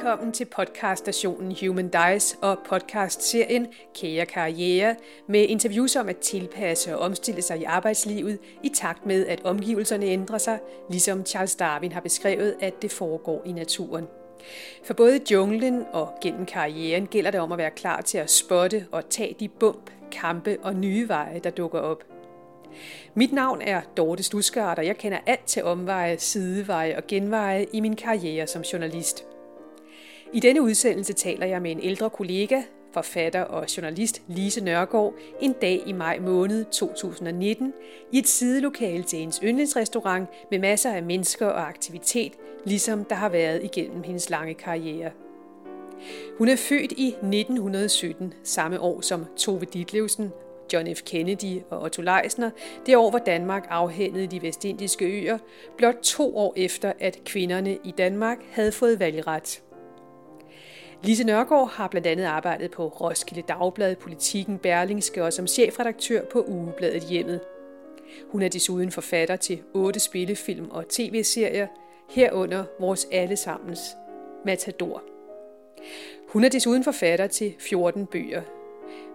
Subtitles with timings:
[0.00, 4.96] velkommen til podcaststationen Human Dice og podcastserien Kære Karriere
[5.28, 10.06] med interviews om at tilpasse og omstille sig i arbejdslivet i takt med, at omgivelserne
[10.06, 10.58] ændrer sig,
[10.90, 14.06] ligesom Charles Darwin har beskrevet, at det foregår i naturen.
[14.84, 18.30] For både i junglen og gennem karrieren gælder det om at være klar til at
[18.30, 22.04] spotte og tage de bump, kampe og nye veje, der dukker op.
[23.14, 27.80] Mit navn er Dorte Stusgaard, og jeg kender alt til omveje, sideveje og genveje i
[27.80, 29.24] min karriere som journalist.
[30.32, 35.52] I denne udsendelse taler jeg med en ældre kollega, forfatter og journalist Lise Nørgaard en
[35.52, 37.72] dag i maj måned 2019
[38.12, 42.32] i et sidelokale til hendes yndlingsrestaurant med masser af mennesker og aktivitet,
[42.64, 45.10] ligesom der har været igennem hendes lange karriere.
[46.38, 50.32] Hun er født i 1917, samme år som Tove Ditlevsen,
[50.72, 51.02] John F.
[51.02, 52.50] Kennedy og Otto Leisner,
[52.86, 55.38] det år, hvor Danmark afhændede de vestindiske øer,
[55.76, 59.62] blot to år efter, at kvinderne i Danmark havde fået valgret.
[61.04, 66.44] Lise Nørgaard har blandt andet arbejdet på Roskilde Dagblad, Politiken, Berlingske og som chefredaktør på
[66.48, 67.40] ugebladet Hjemmet.
[68.28, 71.66] Hun er desuden forfatter til otte spillefilm og tv-serier,
[72.10, 73.80] herunder vores allesammens
[74.44, 75.02] Matador.
[76.28, 78.42] Hun er desuden forfatter til 14 bøger.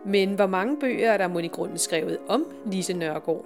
[0.06, 3.46] Men hvor mange bøger er der mon i grunden skrevet om Lise Nørgaard?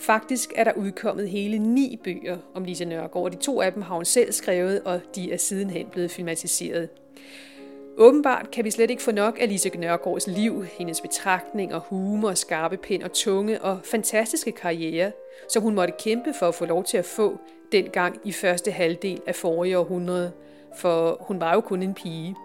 [0.00, 3.82] Faktisk er der udkommet hele ni bøger om Lise Nørgaard, og de to af dem
[3.82, 6.88] har hun selv skrevet, og de er sidenhen blevet filmatiseret.
[7.96, 12.76] Åbenbart kan vi slet ikke få nok af Lise Nørgaards liv, hendes betragtninger, humor, skarpe
[12.76, 15.12] pind og tunge og fantastiske karriere,
[15.48, 17.38] som hun måtte kæmpe for at få lov til at få
[17.72, 20.32] dengang i første halvdel af forrige århundrede,
[20.76, 22.36] for hun var jo kun en pige.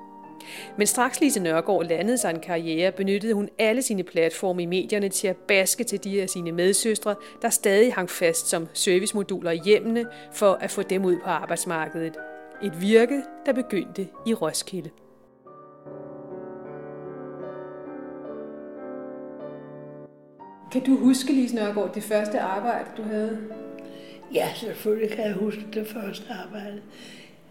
[0.78, 5.10] Men straks Lise Nørgaard landede sig en karriere, benyttede hun alle sine platforme i medierne
[5.10, 9.60] til at baske til de af sine medsøstre, der stadig hang fast som servicemoduler i
[9.66, 12.14] hjemmene for at få dem ud på arbejdsmarkedet.
[12.64, 14.90] Et virke, der begyndte i Roskilde.
[20.72, 23.40] Kan du huske, Lise Nørgaard, det første arbejde, du havde?
[24.34, 26.82] Ja, selvfølgelig kan jeg huske det første arbejde.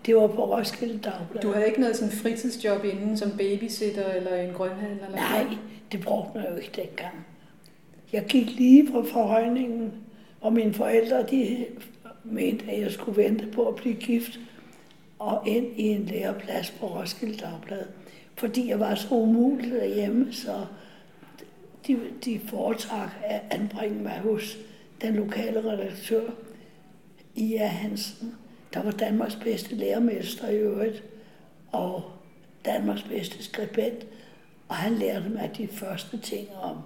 [0.06, 1.42] Det var på Roskilde Dagblad.
[1.42, 5.06] Du havde ikke noget sådan fritidsjob inden, som babysitter eller en grønhandler?
[5.06, 5.46] Eller Nej,
[5.92, 7.26] det brugte man jo ikke dengang.
[8.12, 9.92] Jeg gik lige på forhøjningen,
[10.40, 11.66] og mine forældre de
[12.24, 14.40] mente, at jeg skulle vente på at blive gift
[15.18, 17.84] og ind i en læreplads på Roskilde Dagblad.
[18.34, 20.66] Fordi jeg var så umulig derhjemme, så
[21.86, 24.58] de, de foretrak at anbringe mig hos
[25.00, 26.30] den lokale redaktør,
[27.34, 28.34] Ia Hansen,
[28.74, 31.04] der var Danmarks bedste lærermester i øvrigt,
[31.72, 32.02] og
[32.64, 34.06] Danmarks bedste skribent,
[34.68, 36.76] og han lærte mig de første ting om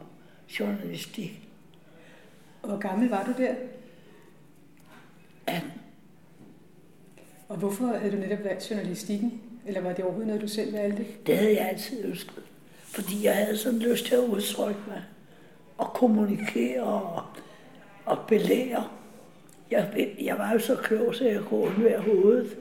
[0.61, 1.49] journalistik.
[2.65, 3.55] Hvor gammel var du der?
[5.47, 5.71] 18.
[7.49, 9.41] Og hvorfor havde du netop valgt journalistikken?
[9.67, 11.07] Eller var det overhovedet noget, du selv valgte?
[11.27, 12.43] Det havde jeg altid ønsket.
[12.91, 15.03] Fordi jeg havde sådan lyst til at udtrykke mig
[15.79, 17.23] og kommunikere og,
[18.05, 18.89] og belære.
[19.71, 22.57] Jeg, jeg var jo så klog, så jeg kunne undvære hovedet.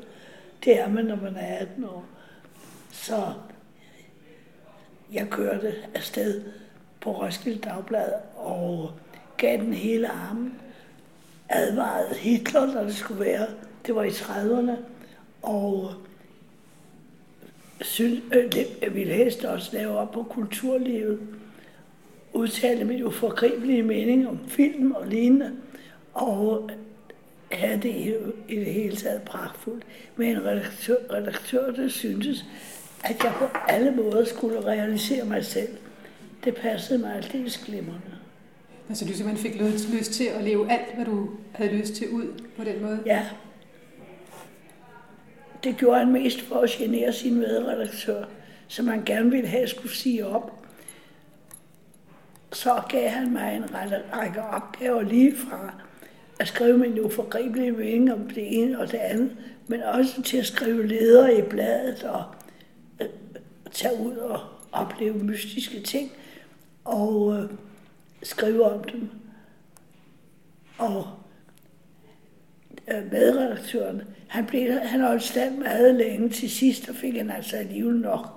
[0.63, 2.05] Det er man, når man er 18 år.
[2.91, 3.33] Så
[5.13, 6.43] jeg kørte afsted
[7.01, 8.91] på Roskilde Dagblad og
[9.37, 10.59] gav den hele armen.
[11.49, 13.47] Advarede Hitler, når det skulle være.
[13.85, 14.75] Det var i 30'erne.
[15.41, 15.93] Og
[17.81, 21.19] synes, øh, ville helst også lave op på kulturlivet.
[22.33, 25.51] Udtale min uforgribelige mening om film og lignende.
[26.13, 26.69] Og
[27.51, 28.13] have det i,
[28.47, 29.83] i det hele taget pragtfuldt.
[30.15, 32.45] Men en redaktør, redaktør, der syntes,
[33.03, 35.69] at jeg på alle måder skulle realisere mig selv.
[36.43, 38.01] Det passede mig aldeles glimrende.
[38.89, 42.09] Altså du simpelthen fik lyst, lyst til at leve alt, hvad du havde lyst til
[42.09, 42.25] ud
[42.57, 42.99] på den måde?
[43.05, 43.25] Ja.
[45.63, 48.25] Det gjorde han mest for at genere sin medredaktør,
[48.67, 50.65] som han gerne ville have skulle sige op.
[52.53, 53.75] Så gav han mig en
[54.13, 55.73] række opgaver lige fra
[56.39, 59.37] at skrive min uforgribelige mening om det ene og det andet,
[59.67, 62.23] men også til at skrive ledere i bladet og
[63.01, 63.07] øh,
[63.71, 64.39] tage ud og
[64.71, 66.11] opleve mystiske ting
[66.85, 67.49] og øh,
[68.23, 69.09] skrive om dem.
[70.77, 71.07] Og
[72.87, 76.29] øh, medredaktøren, han, blev, han holdt stand meget længe.
[76.29, 78.27] Til sidst og fik han altså alligevel nok.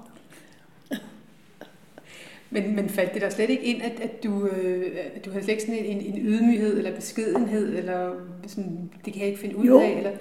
[2.50, 5.44] Men, men faldt det der slet ikke ind, at, at du, øh, at du havde
[5.44, 8.14] slet ikke sådan en, en ydmyghed eller beskedenhed, eller
[8.46, 9.80] sådan, det kan jeg ikke finde ud jo.
[9.80, 9.96] af?
[9.96, 10.12] Eller?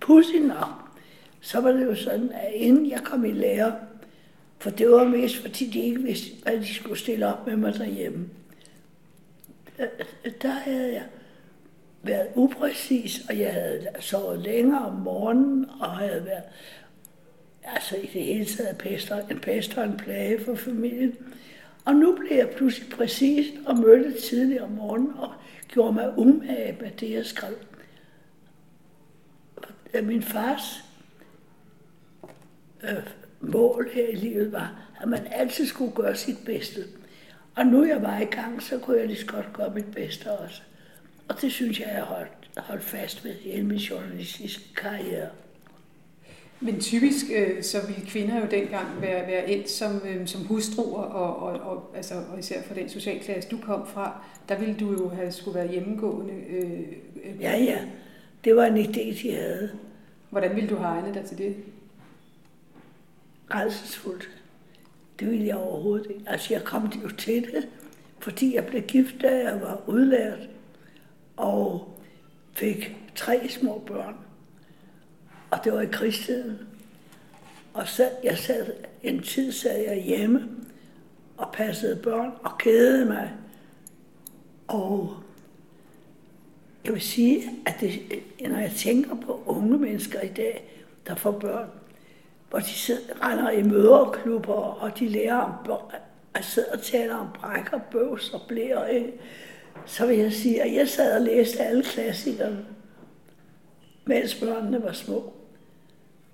[0.00, 0.68] Pudsigt nok,
[1.40, 3.74] så var det jo sådan, at inden jeg kom i lære,
[4.58, 7.74] for det var mest fordi de ikke vidste, hvad de skulle stille op med mig
[7.74, 8.28] derhjemme,
[10.42, 11.02] der havde jeg
[12.04, 16.42] været upræcis, og jeg havde sovet længere om morgenen, og havde været
[17.64, 21.16] altså i det hele taget pester, en pest og en plage for familien.
[21.84, 25.32] Og nu blev jeg pludselig præcis og mødte tidligt om morgenen og
[25.68, 27.54] gjorde mig umage med det, jeg skrev.
[30.02, 30.84] Min fars
[32.82, 33.02] øh,
[33.40, 36.80] mål her i livet var, at man altid skulle gøre sit bedste.
[37.56, 40.32] Og nu jeg var i gang, så kunne jeg lige så godt gøre mit bedste
[40.32, 40.62] også.
[41.28, 45.28] Og det synes jeg, jeg har holdt, holdt fast ved hele min journalistiske karriere.
[46.60, 51.02] Men typisk øh, så ville kvinder jo dengang være, være endt som, øh, som hustruer,
[51.02, 54.92] og, og, og, altså, og især for den socialklasse, du kom fra, der ville du
[54.92, 56.34] jo have skulle være hjemmegående.
[56.50, 56.80] Øh,
[57.24, 57.78] øh, ja, ja.
[58.44, 59.70] Det var en idé, de havde.
[60.30, 61.56] Hvordan ville du have egnet dig til det?
[63.50, 64.30] Rejsesfuldt.
[65.20, 66.22] Det ville jeg overhovedet ikke.
[66.26, 67.68] Altså, jeg kom jo til det,
[68.18, 70.48] fordi jeg blev gift, da jeg var udlært,
[71.36, 71.94] og
[72.52, 74.14] fik tre små børn.
[75.50, 76.58] Og det var i krigstiden.
[77.74, 78.72] Og så, jeg sad,
[79.02, 80.48] en tid sad jeg hjemme
[81.36, 83.32] og passede børn og kædede mig.
[84.68, 85.16] Og
[86.84, 88.00] jeg vil sige, at det,
[88.40, 91.68] når jeg tænker på unge mennesker i dag, der får børn,
[92.50, 95.94] hvor de sidder, render i møderklubber, og de lærer om børn,
[96.34, 99.12] at sidde og tale om brækker, bøvs og blære, ikke?
[99.86, 102.66] Så vil jeg sige, at jeg sad og læste alle klassikerne,
[104.04, 105.32] mens børnene var små.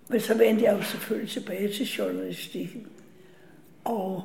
[0.08, 2.86] Men så vendte jeg jo selvfølgelig tilbage til journalistikken.
[3.84, 4.22] Og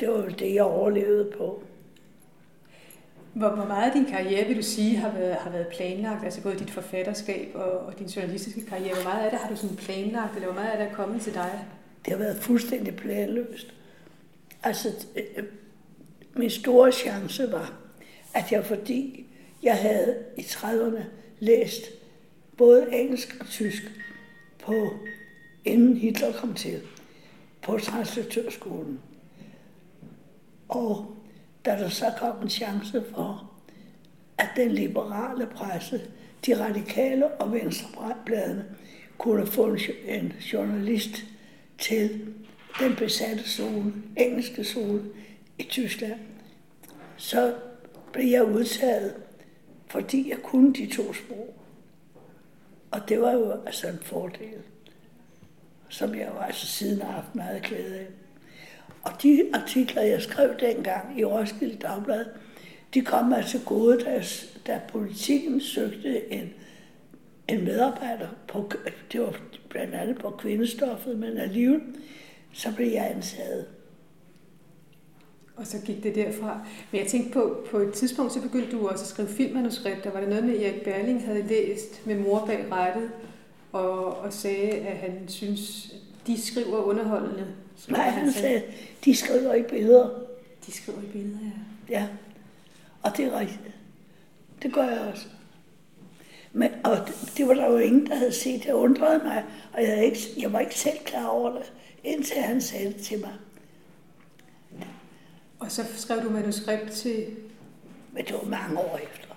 [0.00, 1.62] det var det, jeg overlevede på.
[3.32, 6.24] Hvor, hvor meget af din karriere, vil du sige, har været, har været planlagt?
[6.24, 8.94] Altså både dit forfatterskab og, og din journalistiske karriere.
[8.94, 11.22] Hvor meget af det har du sådan planlagt, eller hvor meget af det er kommet
[11.22, 11.64] til dig?
[12.04, 13.74] Det har været fuldstændig planløst.
[14.62, 15.44] Altså, øh,
[16.36, 17.72] min store chance var,
[18.34, 19.26] at jeg fordi
[19.62, 21.02] jeg havde i 30'erne
[21.40, 21.82] læst
[22.56, 23.82] både engelsk og tysk
[24.58, 24.90] på,
[25.64, 26.80] inden Hitler kom til,
[27.62, 29.00] på translatørskolen.
[30.68, 31.16] Og
[31.64, 33.50] da der så kom en chance for,
[34.38, 36.00] at den liberale presse,
[36.46, 38.64] de radikale og venstrebladene,
[39.18, 39.76] kunne få
[40.06, 41.24] en journalist
[41.78, 42.34] til
[42.80, 45.02] den besatte zone, engelske zone
[45.58, 46.20] i Tyskland,
[47.16, 47.54] så
[48.12, 49.14] blev jeg udtaget,
[49.86, 51.54] fordi jeg kunne de to sprog.
[52.90, 54.58] Og det var jo altså en fordel,
[55.88, 58.06] som jeg jo altså siden har haft meget glæde af.
[59.02, 62.24] Og de artikler, jeg skrev dengang i Roskilde Dagblad,
[62.94, 64.22] de kom altså gode, da,
[64.66, 66.52] da politikken søgte en,
[67.48, 68.70] en medarbejder, på,
[69.12, 69.36] det var
[69.68, 71.80] blandt andet på kvindestoffet, men alligevel,
[72.52, 73.66] så blev jeg ansat.
[75.56, 76.60] Og så gik det derfra.
[76.90, 80.10] Men jeg tænkte på, på et tidspunkt, så begyndte du også at skrive filmmanuskripter.
[80.10, 83.10] Var det noget med, at Erik Berling havde læst med mor bag rettet,
[83.72, 85.94] og, og sagde, at han synes,
[86.26, 87.46] de skriver underholdende?
[87.88, 88.62] Nej, han sagde,
[89.04, 90.10] de skriver i billeder.
[90.66, 91.38] De skriver i billeder,
[91.90, 91.98] ja.
[91.98, 92.06] Ja,
[93.02, 93.60] og det er rigtigt.
[94.62, 95.26] Det gør jeg også.
[96.52, 98.64] Men, og det, det var der jo ingen, der havde set.
[98.64, 101.72] Det undrede mig, og jeg, havde ikke, jeg var ikke selv klar over det,
[102.04, 103.32] indtil han sagde det til mig.
[105.64, 107.26] Og så skrev du manuskript til...
[108.12, 109.28] Men det var mange år efter.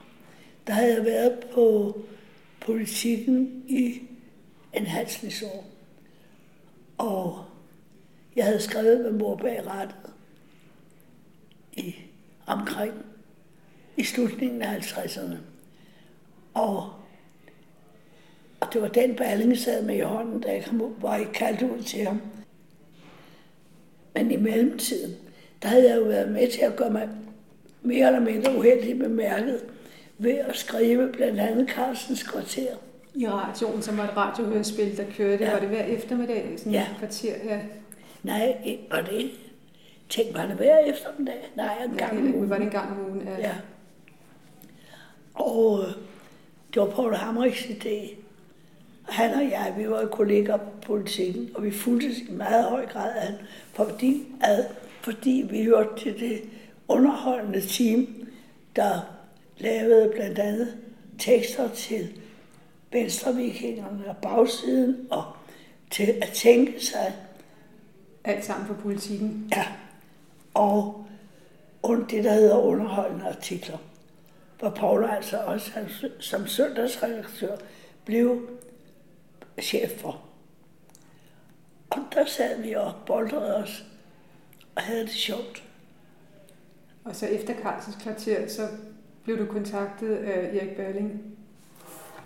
[0.67, 1.98] Der havde jeg været på
[2.62, 4.01] politikken i
[4.74, 5.65] en halsningsår.
[6.98, 7.46] Og
[8.36, 9.96] jeg havde skrevet med mor bag rettet
[11.74, 11.96] i,
[12.46, 12.93] omkring
[13.98, 15.36] i slutningen af 50'erne.
[16.53, 16.93] Og,
[18.60, 21.29] og det var den balling, sad med i hånden, da jeg kom ud, hvor jeg
[21.34, 22.22] kaldte ud til ham.
[24.13, 25.26] Men i mellemtiden,
[25.62, 27.10] der havde jeg jo været med til at gøre mig
[27.82, 29.60] mere eller mindre uheldig bemærket
[30.18, 32.76] ved at skrive blandt andet Carlsens kvarter.
[33.16, 35.44] I radioen, som var et radiohørespil, der kørte.
[35.44, 35.52] Ja.
[35.52, 36.54] Var det hver eftermiddag?
[36.58, 36.82] Sådan ja.
[36.82, 37.60] et kvarter, ja.
[38.24, 39.32] Nej, var det?
[40.10, 41.52] Tænk, var det hver eftermiddag?
[41.56, 42.50] Nej, en gang om ugen.
[42.50, 43.40] Var det en gang om ugen, ja.
[43.40, 43.54] ja.
[45.34, 45.94] Og øh,
[46.74, 48.16] det var Paul Hammerichs idé.
[49.04, 53.12] Han og jeg, vi var kollegaer på politikken, og vi fulgte i meget høj grad
[53.16, 53.34] af
[53.74, 54.66] fordi, ad,
[55.14, 56.42] fordi vi hørte til det
[56.88, 58.28] underholdende team,
[58.76, 59.00] der
[59.58, 60.78] lavede blandt andet
[61.20, 62.22] tekster til
[62.92, 65.24] venstrevikingerne og bagsiden, og
[65.92, 67.16] til at tænke sig.
[68.24, 69.50] Alt sammen på politikken?
[69.56, 69.66] Ja,
[70.54, 71.08] og
[72.10, 73.78] det, der hedder underholdende artikler,
[74.60, 75.72] hvor Paul altså også
[76.20, 77.58] som søndagsredaktør
[78.06, 78.50] blev
[79.62, 80.22] chef for.
[81.90, 83.84] Og der sad vi og boldrede os
[84.77, 85.63] og havde det sjovt.
[87.03, 88.67] Og så efter Karlsens kvarter, så
[89.24, 91.22] blev du kontaktet af Erik Berling?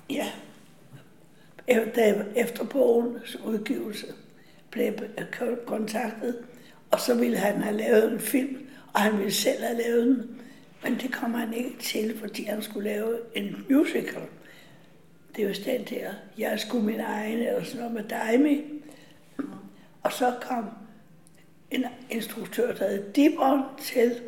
[0.09, 0.31] Ja.
[1.67, 4.05] efter, efter bogens udgivelse
[4.69, 5.27] blev jeg
[5.65, 6.43] kontaktet,
[6.91, 8.57] og så ville han have lavet en film,
[8.93, 10.41] og han ville selv have lavet den.
[10.83, 14.21] Men det kom han ikke til, fordi han skulle lave en musical.
[15.35, 18.39] Det var den der, jeg skulle min egen, eller sådan noget med dig
[20.03, 20.69] Og så kom
[21.71, 24.21] en instruktør, der hed Dibon til,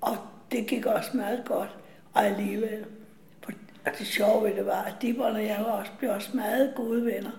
[0.00, 0.16] og
[0.52, 1.76] det gik også meget godt,
[2.12, 2.84] og alligevel.
[3.86, 6.72] Og det sjove ved det var, at Dibon og jeg var også, blev også meget
[6.76, 7.30] gode venner.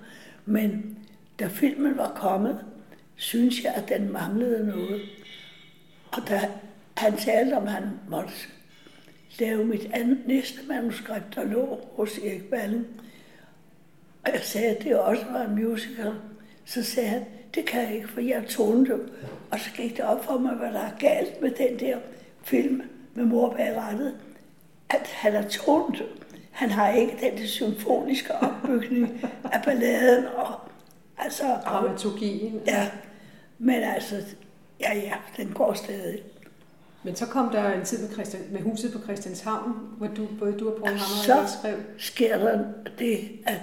[0.46, 0.98] Men
[1.40, 2.66] da filmen var kommet,
[3.16, 5.02] synes jeg, at den manglede noget.
[6.12, 6.52] Og da
[6.98, 8.34] han talte om, at han måtte
[9.40, 12.88] lave mit andet, næste manuskript, der lå hos Erik Ballen,
[14.26, 16.14] og jeg sagde, at det også var en musical,
[16.66, 19.10] så sagde han, det kan jeg ikke, for jeg tonedøv.
[19.52, 21.98] Og så gik det op for mig, hvad der er galt med den der
[22.44, 22.82] film
[23.14, 24.14] med mor bag rettet,
[24.90, 26.08] at han er tonedøv.
[26.52, 30.54] Han har ikke den der symfoniske opbygning af balladen og
[31.18, 31.44] altså...
[31.66, 32.62] Dramaturgien.
[32.68, 32.90] Ja,
[33.58, 34.16] men altså,
[34.80, 36.24] ja ja, den går stadig.
[37.04, 40.60] Men så kom der en tid med, Christian, med huset på Christianshavn, hvor du, både
[40.60, 41.78] du og Poul Hammer og skrev.
[41.98, 42.64] Så sker der
[43.00, 43.62] det, at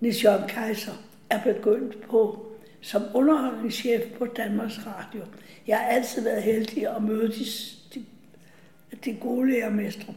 [0.00, 0.92] Nils Jørgen Kaiser
[1.30, 2.46] er begyndt på
[2.80, 5.22] som underholdningschef på Danmarks Radio.
[5.66, 7.44] Jeg har altid været heldig at møde de,
[7.94, 8.04] de,
[9.04, 10.14] de gode lærermestre.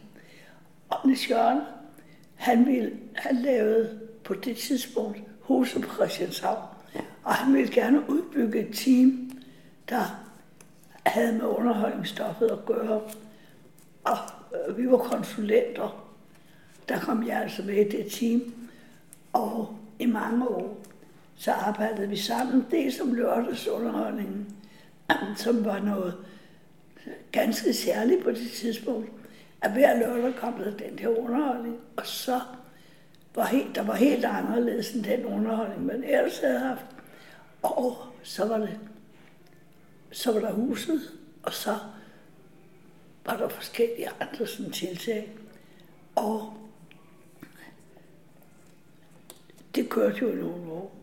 [0.89, 1.61] Og Niels Jørgen,
[2.35, 6.63] han, ville, han lavede på det tidspunkt huset på Christianshavn.
[7.23, 9.31] Og han ville gerne udbygge et team,
[9.89, 10.25] der
[11.05, 13.01] havde med underholdningsstoffet at gøre.
[14.03, 14.17] Og
[14.67, 16.05] øh, vi var konsulenter.
[16.89, 18.53] Der kom jeg altså med i det team.
[19.33, 20.83] Og i mange år,
[21.39, 22.65] så arbejdede vi sammen.
[22.71, 24.55] Det som lørdagsunderholdningen,
[25.35, 26.15] som var noget
[27.31, 29.11] ganske særligt på det tidspunkt.
[29.61, 32.41] At hver lørdag kom der den her underholdning, og så
[33.35, 36.85] var helt, der var helt anderledes end den underholdning, man ellers havde haft.
[37.61, 38.79] Og så var det,
[40.11, 41.01] så var der huset,
[41.43, 41.75] og så
[43.25, 45.31] var der forskellige andre sådan tiltag.
[46.15, 46.53] Og
[49.75, 50.98] det kørte jo i nogle år.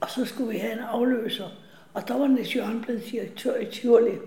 [0.00, 1.48] Og så skulle vi have en afløser.
[1.94, 4.18] Og der var Niels Jørgen blevet direktør i Tivoli.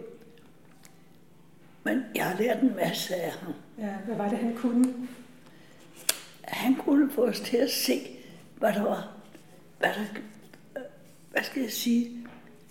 [1.83, 3.53] Men jeg har lært en masse af ham.
[3.77, 4.93] Ja, hvad var det, han kunne?
[6.41, 8.01] Han kunne få os til at se,
[8.57, 9.11] hvad der var,
[9.79, 10.21] hvad der,
[11.31, 12.27] hvad skal jeg sige,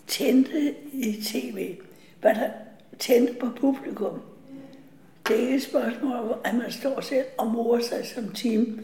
[0.07, 1.77] tændte i tv.
[2.21, 2.51] Hvad der
[2.99, 4.21] tændte på publikum.
[5.29, 8.81] Det er ikke et spørgsmål at man står selv og morer sig som team.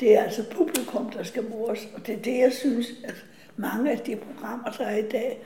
[0.00, 1.88] Det er altså publikum, der skal mores.
[1.94, 3.24] Og det er det, jeg synes, at
[3.58, 5.42] mange af de programmer, der er i dag,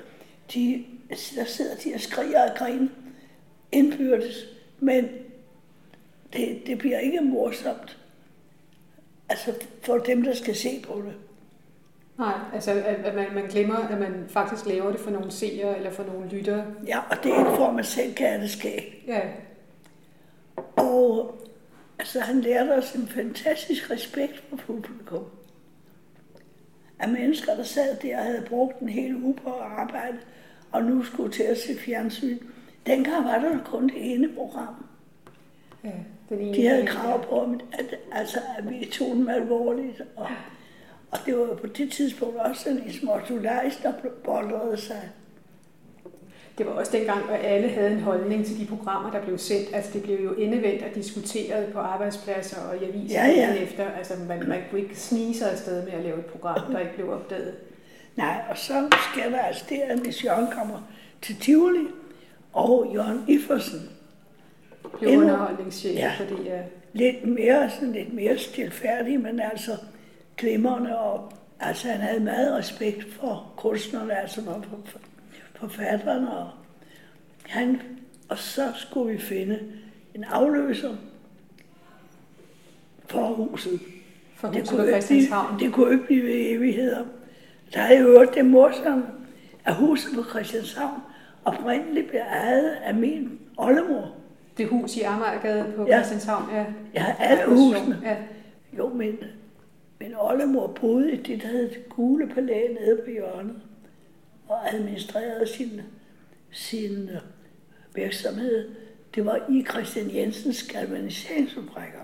[0.54, 0.84] de,
[1.34, 2.88] der sidder de og skriger og griner
[3.72, 4.46] indbyrdes,
[4.80, 5.08] men
[6.32, 7.98] det, det bliver ikke morsomt.
[9.28, 11.14] Altså for dem, der skal se på det.
[12.18, 15.90] Nej, altså at man, man glemmer, at man faktisk laver det for nogle seere eller
[15.90, 16.66] for nogle lyttere.
[16.86, 19.04] Ja, og det er ikke for, at man selv kan det ske.
[19.06, 19.20] Ja.
[20.76, 21.38] Og
[21.98, 25.24] altså, han lærte os en fantastisk respekt for publikum
[27.02, 30.18] af mennesker, der sad der og havde brugt en hel uge på at arbejde,
[30.72, 32.38] og nu skulle til at se fjernsyn.
[32.86, 34.86] Dengang var der kun det ene program.
[35.84, 35.90] Ja,
[36.28, 40.02] den ene De havde krav på, at, altså, at vi tog dem alvorligt.
[40.16, 40.28] Og,
[41.10, 43.92] og det var på det tidspunkt også en småtulejs, der
[44.24, 45.08] boldrede sig.
[46.58, 49.74] Det var også dengang, at alle havde en holdning til de programmer, der blev sendt.
[49.74, 53.54] Altså det blev jo endevendt og diskuteret på arbejdspladser og i aviser ja, ja.
[53.54, 53.90] efter.
[53.98, 56.94] Altså man, man kunne ikke snige sig afsted med at lave et program, der ikke
[56.94, 57.54] blev opdaget.
[58.16, 60.88] Nej, og så sker der altså det, at hvis Jørgen kommer
[61.22, 61.86] til Tivoli,
[62.52, 63.90] og Jørgen Iffersen
[64.98, 66.62] blev underholdningschef ja, for det, ja.
[66.92, 69.76] Lidt mere, sådan lidt mere stilfærdig, men altså
[70.36, 74.98] glimrende, og altså han havde meget respekt for kunstnerne, altså for, for,
[75.62, 76.50] forfatteren, og,
[77.46, 77.80] han,
[78.28, 79.60] og så skulle vi finde
[80.14, 80.96] en afløser
[83.06, 83.80] for huset.
[84.34, 85.52] For huset det kunne, på Christianshavn?
[85.52, 87.04] Det, det kunne ikke blive ved evigheder.
[87.74, 89.04] Der er jo hørt det morsomme,
[89.64, 91.00] at huset på Christianshavn
[91.44, 94.14] oprindeligt blev ejet af min oldemor.
[94.58, 95.96] Det hus i Amagergade på ja.
[95.96, 96.66] Christianshavn, ja.
[96.94, 98.00] Ja, alle husene.
[98.04, 98.16] Ja.
[98.78, 99.18] Jo, men
[100.00, 103.62] min oldemor boede i det, der hed gule palæ nede på hjørnet
[104.52, 105.80] og administrerede sin,
[106.50, 107.20] sin øh,
[107.94, 108.68] virksomhed.
[109.14, 112.00] Det var i Christian Jensens galvaniseringsfabrikker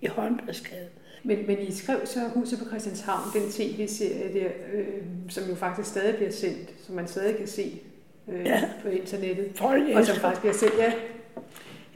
[0.00, 0.88] i Håndbladsgade.
[1.22, 4.86] Men, men I skrev så Huset på Christianshavn, den tv-serie der, øh,
[5.28, 7.80] som jo faktisk stadig bliver sendt, som man stadig kan se
[8.28, 8.62] øh, ja.
[8.82, 9.46] på internettet.
[9.54, 10.92] Folk og som faktisk bliver sendt, ja.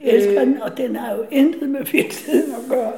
[0.01, 2.93] Elsker øh, den, og den har jo intet med virkeligheden at gøre.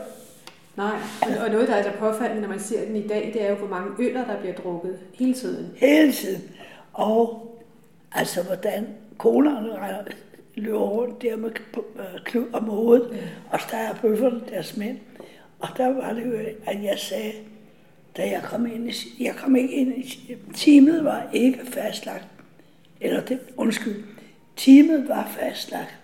[0.77, 0.97] Nej,
[1.41, 3.55] og noget, der er så påfaldende, når man ser den i dag, det er jo,
[3.55, 5.67] hvor mange øller, der bliver drukket hele tiden.
[5.77, 6.43] Hele tiden.
[6.99, 7.57] Og
[8.13, 8.87] altså, hvordan
[9.19, 10.05] konerne
[10.55, 13.29] løber rundt der med øh, klud om hovedet, ja.
[13.51, 14.99] og steger bøfferne deres mænd.
[15.59, 16.33] Og der var det jo,
[16.67, 17.33] at jeg sagde,
[18.17, 22.27] da jeg kom ind i, jeg kom ikke ind i, teamet var ikke fastlagt,
[23.01, 24.05] eller det, undskyld,
[24.57, 25.99] teamet var fastlagt,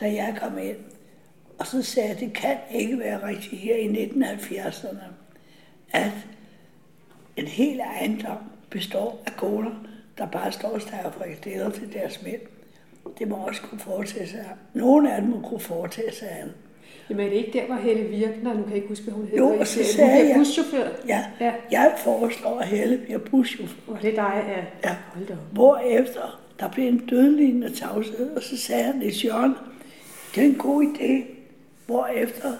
[0.00, 0.76] da jeg kom ind.
[1.58, 5.04] Og så sagde jeg, at det kan ikke være rigtigt her i 1970'erne,
[5.92, 6.12] at
[7.36, 8.38] en hel ejendom
[8.70, 9.70] består af koner,
[10.20, 12.40] der bare står og stager frikadeller til deres mænd.
[13.18, 14.44] Det må også kunne foretage sig.
[14.74, 16.54] Nogle af dem må kunne foretage sig andet.
[17.10, 19.26] Jamen er det ikke der, hvor Helle Virkner, nu kan jeg ikke huske, hvad hun
[19.26, 20.88] hedder, jo, og så sagde hun bliver buschauffør?
[21.08, 23.92] Ja, ja, jeg foreslår, at Helle bliver buschauffør.
[23.92, 24.90] Og det er dig, ja.
[24.90, 24.96] ja.
[25.14, 29.54] Hold Hvorefter der blev en dødlignende tavshed, og så sagde han, det Jørgen,
[30.34, 31.24] det er en god idé.
[31.86, 32.52] Hvorefter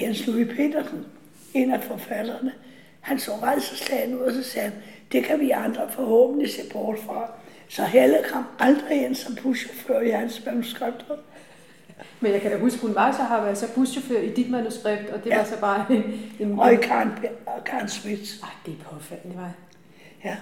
[0.00, 1.06] Jens Louis Petersen,
[1.54, 2.52] en af forfatterne,
[3.00, 4.78] han så rejseslagen ud, og så sagde han,
[5.12, 7.32] det kan vi andre forhåbentlig se bort fra.
[7.68, 11.16] Så Helle kom aldrig ind som buschauffør i hans manuskripter.
[12.20, 15.10] Men jeg kan da huske, hun var så har været så buschauffør i dit manuskript,
[15.10, 15.36] og det ja.
[15.36, 16.02] var så bare en...
[16.40, 17.10] en og i Karen,
[17.66, 18.30] Karen Smith.
[18.42, 19.52] Ej, det er påfaldende, var.
[20.24, 20.36] Ja.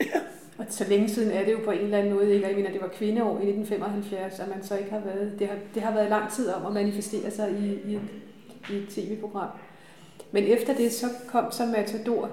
[0.00, 0.20] ja.
[0.58, 2.46] Og så længe siden er det jo på en eller anden måde, ikke?
[2.46, 5.38] jeg mener, det var kvindeår i 1975, at man så ikke har været...
[5.38, 8.02] Det har, det har været lang tid om at manifestere sig i, i, et,
[8.70, 9.48] i et tv-program.
[10.32, 12.30] Men efter det, så kom så Matador.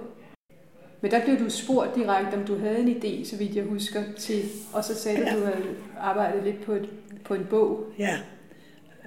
[1.02, 4.04] Men der blev du spurgt direkte, om du havde en idé, så vidt jeg husker,
[4.18, 5.30] til, og så sagde du, ja.
[5.30, 6.90] at du havde arbejdet lidt på, et,
[7.26, 7.86] på en bog.
[8.00, 8.18] Ja,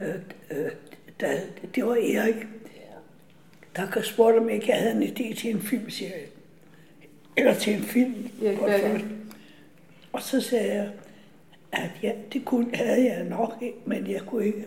[0.02, 0.14] øh,
[0.50, 0.70] øh,
[1.74, 2.46] det var Erik,
[3.76, 6.26] der spurgte om ikke jeg havde en idé til en filmserie.
[7.36, 8.30] Eller til en film.
[8.42, 9.04] Erik
[10.12, 10.90] Og så sagde jeg,
[11.72, 14.64] at ja, det kunne, havde jeg nok ikke, men jeg kunne ikke.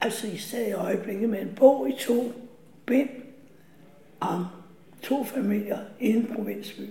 [0.00, 2.32] Altså i sad i øjeblikket med en bog i to
[2.86, 3.08] bind
[4.20, 4.44] om
[5.02, 6.88] to familier i en provinsby.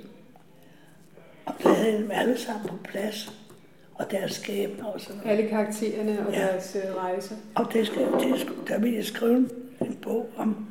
[1.46, 3.34] Og der havde dem alle sammen på plads,
[3.94, 5.32] og deres skæbner og sådan noget.
[5.32, 6.40] Alle karaktererne og ja.
[6.40, 7.36] deres uh, rejser.
[7.56, 9.50] Og det skal, det skal, der ville jeg skrive
[9.82, 10.66] en bog om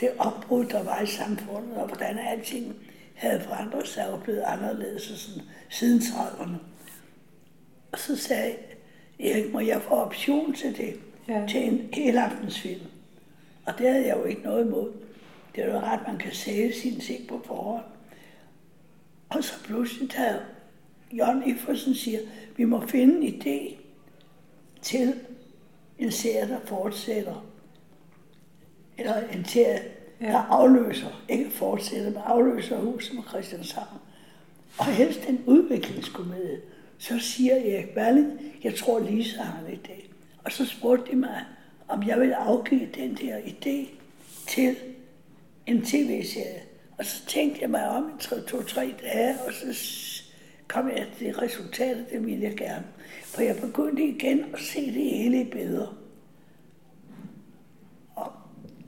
[0.00, 2.74] det opbrud, der var i samfundet, og hvordan alting
[3.14, 6.56] havde forandret sig og blevet anderledes sådan, siden 30'erne.
[7.92, 8.54] Og så sagde
[9.20, 10.94] Erik, må jeg få option til det,
[11.28, 11.46] ja.
[11.48, 12.86] til en helaftensfilm.
[13.66, 14.92] Og det havde jeg jo ikke noget imod.
[15.54, 17.84] Det er jo ret, man kan sælge sine ting på forhånd.
[19.28, 20.38] Og så pludselig tager
[21.12, 22.18] Jørgen Iffersen siger,
[22.56, 23.76] vi må finde en idé
[24.82, 25.14] til
[25.98, 27.46] en serie, der fortsætter.
[28.98, 29.82] Eller en serie,
[30.20, 30.26] ja.
[30.26, 33.98] der afløser, ikke fortsætter, men afløser huset med Christianshavn.
[34.78, 36.60] Og helst en udviklingskomedie.
[36.98, 40.04] Så siger Erik Balling, jeg tror Lisa har en idé.
[40.44, 41.44] Og så spurgte de mig,
[41.88, 43.88] om jeg ville afgive den der idé
[44.46, 44.76] til
[45.66, 46.62] en tv-serie.
[46.98, 50.22] Og så tænkte jeg mig om i to-tre dage, og så
[50.68, 52.84] kom jeg til det resultat, det ville jeg gerne.
[53.24, 55.96] For jeg begyndte igen at se det hele i billeder.
[58.14, 58.32] Og,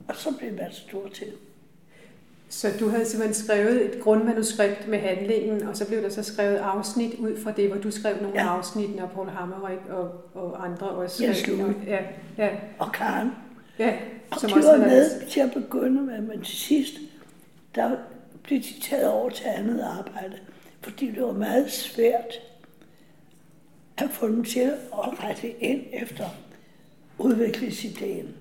[0.09, 1.33] og så blev man stor til.
[2.49, 6.57] Så du havde simpelthen skrevet et grundmanuskript med handlingen, og så blev der så skrevet
[6.57, 8.57] afsnit ud fra det, hvor du skrev nogle ja.
[8.57, 11.25] afsnit, og Paul Hammerik og, og andre også.
[11.25, 11.75] Jeg skrev.
[11.87, 11.99] Ja,
[12.39, 12.51] ja.
[12.79, 13.31] Og Karen.
[13.79, 13.99] Ja,
[14.39, 16.95] som og de også var med til at begynde med, men til sidst,
[17.75, 17.97] der
[18.43, 20.37] blev de taget over til andet arbejde,
[20.81, 22.35] fordi det var meget svært
[23.97, 26.29] at få dem til at rette ind efter
[27.19, 28.35] udviklingsideen.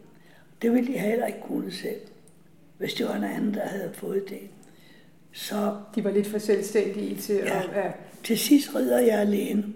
[0.62, 2.02] Det ville de heller ikke kunne selv,
[2.78, 4.39] hvis det var en anden, der havde fået det.
[5.32, 7.69] Så, de var lidt for selvstændige til ja, at...
[7.76, 7.91] Ja.
[8.24, 9.74] Til sidst rider jeg alene.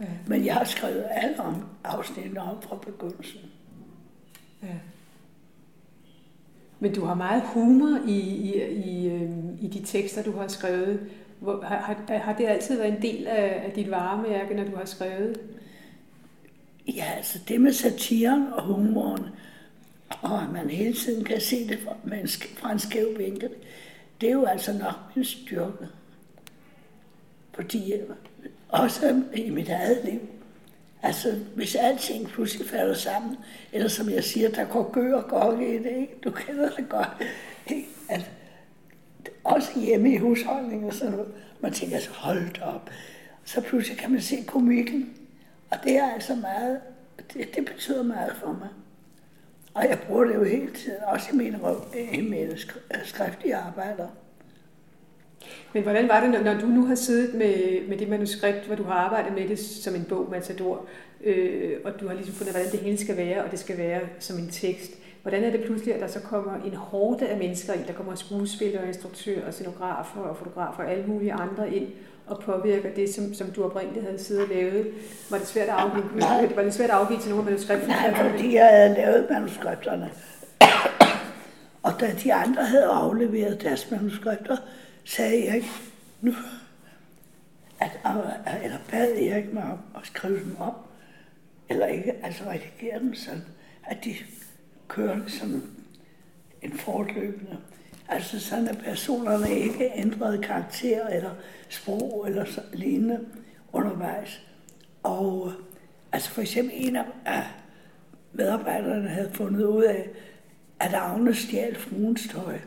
[0.00, 0.04] Ja.
[0.26, 3.40] Men jeg har skrevet alle om afsnittet om fra begyndelsen.
[4.62, 4.74] Ja.
[6.80, 11.00] Men du har meget humor i, i, i, øhm, i de tekster, du har skrevet.
[11.40, 14.84] Hvor, har, har det altid været en del af, af dit varemærke, når du har
[14.84, 15.40] skrevet?
[16.86, 19.24] Ja, altså det med satiren og humoren,
[20.22, 23.50] og at man hele tiden kan se det fra, med en, fra en skæv vinkel,
[24.20, 25.88] det er jo altså nok min styrke.
[27.54, 28.08] Fordi øh,
[28.68, 30.20] også i mit eget liv,
[31.02, 33.36] Altså, hvis alting pludselig falder sammen,
[33.72, 36.14] eller som jeg siger, der går gø og gok i det, ikke?
[36.24, 37.08] Du kender det godt.
[37.66, 37.88] Ikke?
[38.08, 38.28] Altså,
[39.44, 41.32] også hjemme i husholdningen og sådan noget.
[41.60, 42.90] Man tænker så, hold op.
[43.44, 45.14] Så pludselig kan man se komikken.
[45.70, 46.80] Og det er altså meget,
[47.32, 48.68] det, det betyder meget for mig.
[49.74, 51.60] Og jeg bruger det jo hele tiden, også i mine,
[52.12, 52.58] i mine
[53.04, 54.08] skriftlige arbejder.
[55.72, 58.82] Men hvordan var det, når du nu har siddet med, med det manuskript, hvor du
[58.82, 60.86] har arbejdet med det som en bog, Matador,
[61.24, 64.00] øh, og du har ligesom fundet, hvordan det hele skal være, og det skal være
[64.18, 64.90] som en tekst.
[65.22, 68.14] hvordan er det pludselig, at der så kommer en hårde af mennesker ind, der kommer
[68.14, 71.86] skuespillere, instruktører, og scenografer og fotografer og alle mulige andre ind,
[72.26, 74.86] og påvirker det, som, som du oprindeligt havde siddet og lavet?
[75.30, 76.52] Var det svært at afgive, Nej.
[76.54, 77.86] var det svært at afgive til nogle manuskripter?
[77.86, 80.10] Nej, fordi jeg havde lavet manuskripterne.
[81.86, 84.56] og da de andre havde afleveret deres manuskripter,
[85.08, 85.68] sagde jeg ikke,
[86.20, 86.32] nu,
[87.80, 87.90] at,
[88.64, 90.88] eller bad Erik mig om at skrive dem op,
[91.68, 93.44] eller ikke, altså redigere dem sådan,
[93.84, 94.14] at de
[94.88, 95.62] kører som
[96.62, 97.58] en fortløbende.
[98.08, 101.30] Altså sådan, at personerne ikke ændrede karakter eller
[101.68, 103.26] sprog eller så, lignende
[103.72, 104.42] undervejs.
[105.02, 105.52] Og
[106.12, 107.44] altså for eksempel en af
[108.32, 110.08] medarbejderne havde fundet ud af,
[110.80, 112.58] at Agnes stjal fruens tøj.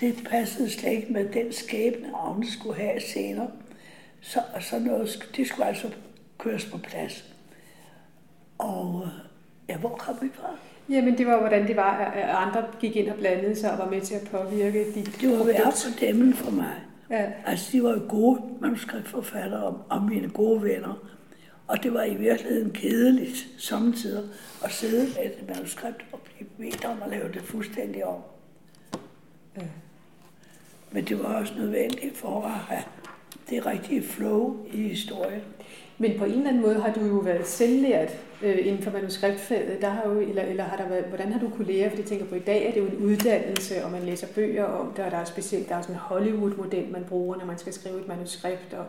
[0.00, 3.50] Det passede slet ikke med den skæbne, Agne skulle have senere.
[4.20, 5.90] Så, så noget, det skulle altså
[6.38, 7.34] køres på plads.
[8.58, 9.08] Og
[9.68, 10.56] ja, hvor kom vi fra?
[10.88, 13.90] Jamen, det var, hvordan det var, at andre gik ind og blandede sig og var
[13.90, 16.74] med til at påvirke dit Det var værd for dem for mig.
[17.10, 17.32] Ja.
[17.46, 21.08] Altså, de var jo gode manuskriptforfattere og, og mine gode venner.
[21.66, 24.24] Og det var i virkeligheden kedeligt samtidig
[24.64, 28.20] at sidde med et manuskript og blive bedt om at lave det fuldstændig om.
[29.56, 29.62] Ja.
[30.92, 32.82] Men det var også nødvendigt for at have
[33.50, 35.42] det rigtige flow i historien.
[36.00, 38.10] Men på en eller anden måde har du jo været selvlært
[38.42, 39.80] øh, inden for manuskriptfaget.
[39.80, 41.88] Der har jo, eller, eller har der været, hvordan har du kunne lære?
[41.88, 44.64] Fordi jeg tænker på, i dag er det jo en uddannelse, og man læser bøger
[44.64, 47.58] om det, og der er specielt der er sådan en Hollywood-model, man bruger, når man
[47.58, 48.84] skal skrive et manuskript, og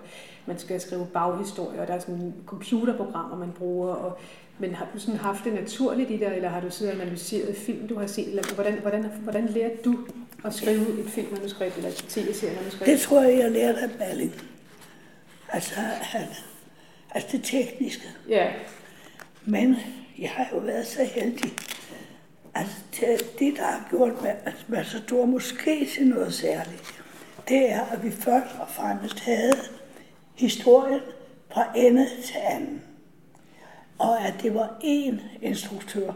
[0.46, 3.94] man skal skrive baghistorie, og der er sådan computerprogrammer, man bruger.
[3.94, 4.18] Og,
[4.60, 7.56] men har du sådan haft det naturligt i dig, eller har du siddet og analyseret
[7.56, 8.28] film, du har set?
[8.28, 9.96] Eller hvordan, hvordan, hvordan lærte du
[10.46, 12.86] at skrive et filmmanuskript eller et tv-seriemanuskript?
[12.86, 14.34] Det tror jeg, jeg lærte af Balling.
[15.50, 16.28] Altså, han,
[17.12, 18.08] altså det tekniske.
[18.30, 18.52] Ja.
[19.46, 19.76] Men
[20.20, 21.52] jeg har jo været så heldig.
[22.56, 27.04] Altså det, det der har gjort med, at Matador måske til noget særligt,
[27.48, 29.54] det er, at vi først og fremmest havde
[30.36, 31.00] historien
[31.54, 32.82] fra ende til anden.
[33.98, 36.14] Og at det var én instruktør,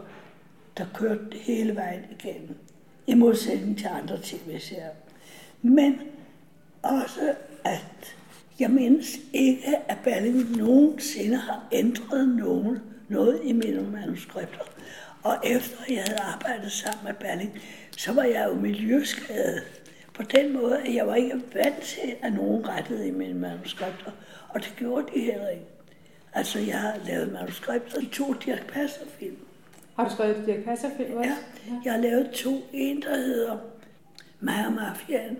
[0.78, 2.58] der kørte hele vejen igennem,
[3.08, 4.90] i modsætning til andre tv-serier.
[5.62, 6.02] Men
[6.82, 8.16] også, at
[8.60, 14.64] jeg mindes ikke, at Berling nogensinde har ændret nogen, noget i mine manuskripter.
[15.24, 17.60] Og efter jeg havde arbejdet sammen med Berling,
[17.98, 19.64] så var jeg jo miljøskadet.
[20.14, 24.12] På den måde, at jeg var ikke vant til, at nogen rettede i mine manuskripter.
[24.50, 25.66] Og det gjorde de heller ikke.
[26.34, 29.38] Altså, jeg har lavet manuskripter i to Dirk Passer-film.
[29.96, 31.30] Har du skrevet Dirk Passer-film også?
[31.30, 31.36] Ja,
[31.86, 32.52] jeg har lavet to.
[32.74, 33.58] En, der hedder
[34.40, 35.38] Mig og Mafiaen.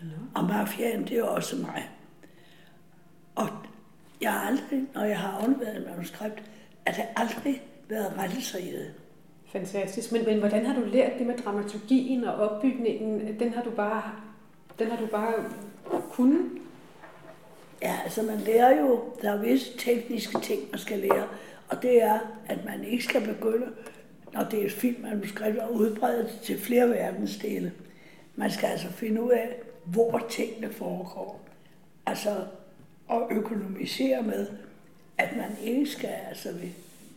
[0.00, 0.06] Ja.
[0.34, 1.90] Og Mafiaen, det er også mig.
[3.34, 3.48] Og
[4.20, 6.42] jeg har aldrig, når jeg har afleveret et manuskript,
[6.86, 8.92] at det aldrig været rettelser i det.
[9.52, 10.12] Fantastisk.
[10.12, 13.40] Men, men hvordan har du lært det med dramaturgien og opbygningen?
[13.40, 14.02] Den har du bare,
[14.78, 15.34] den har du bare
[16.10, 16.50] kunnet?
[17.82, 21.26] Ja, altså man lærer jo, der er visse tekniske ting, man skal lære.
[21.68, 23.66] Og det er, at man ikke skal begynde,
[24.32, 27.72] når det er et filmmanuskript, og udbrede det til flere verdensdele.
[28.36, 31.48] Man skal altså finde ud af, hvor tingene foregår.
[32.06, 32.44] Altså,
[33.10, 34.46] at økonomisere med,
[35.18, 36.48] at man ikke skal, altså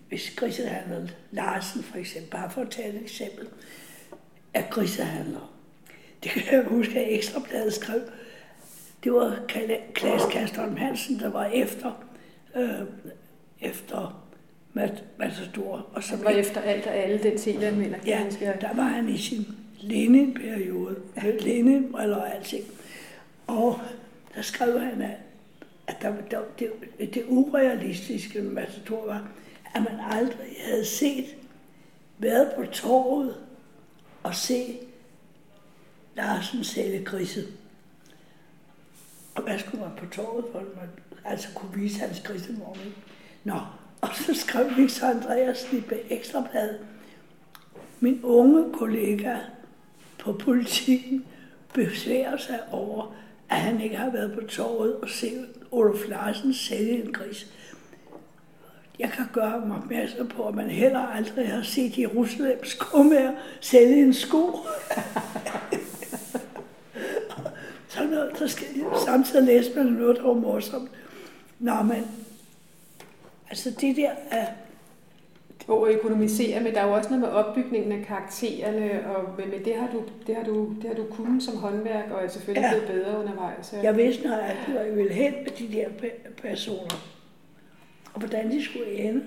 [0.07, 3.47] hvis grisehandler Larsen for eksempel, bare for at tage et eksempel,
[4.53, 5.51] er grisehandler.
[6.23, 8.01] Det kan jeg huske, at Ekstrabladet skrev,
[9.03, 9.39] det var
[9.93, 12.05] Klaas Kastholm Hansen, der var efter,
[12.55, 12.81] øh,
[13.61, 14.24] efter
[15.17, 15.87] Matador.
[15.93, 17.97] Og så var efter alt og alle den mener.
[18.05, 18.25] Ja,
[18.61, 19.47] der var han i sin
[19.79, 20.95] Lenin-periode,
[21.41, 22.63] Lenin eller alting.
[23.47, 23.79] Og
[24.35, 25.17] der skrev han, at
[25.87, 26.71] at der, der, det,
[27.13, 29.27] det urealistiske med Matador var,
[29.75, 31.25] at man aldrig havde set,
[32.17, 33.35] været på torvet
[34.23, 34.79] og se
[36.15, 37.43] Larsen sælge grise.
[39.35, 40.89] Og hvad skulle man på torvet for, at man
[41.25, 42.95] altså kunne vise hans grisemorgen?
[43.43, 43.59] Nå,
[44.05, 46.79] og så skrev Victor Andreas i Ekstrabladet,
[47.99, 49.37] min unge kollega
[50.19, 51.25] på politikken
[51.73, 53.15] besværer sig over,
[53.49, 57.47] at han ikke har været på torvet og set Olof Larsen sælge en gris.
[58.99, 64.03] Jeg kan gøre mig opmærksom på, at man heller aldrig har set Jerusalems kummer sælge
[64.03, 64.49] en sko.
[67.87, 68.67] Sådan noget, der skal,
[69.05, 70.89] samtidig læse man noget, der var morsomt.
[71.59, 72.24] Nå, men
[73.49, 74.45] altså det der er,
[75.67, 79.75] og økonomisere, men der er jo også noget med opbygningen af karaktererne, og men det
[79.75, 82.79] har du, det har du, det har du kunnet som håndværk, og er selvfølgelig ja.
[82.79, 83.73] blevet bedre undervejs.
[83.73, 83.81] Ja.
[83.81, 85.89] Jeg vidste når jeg ville hen med de der
[86.41, 87.07] personer,
[88.13, 89.23] og hvordan de skulle ende.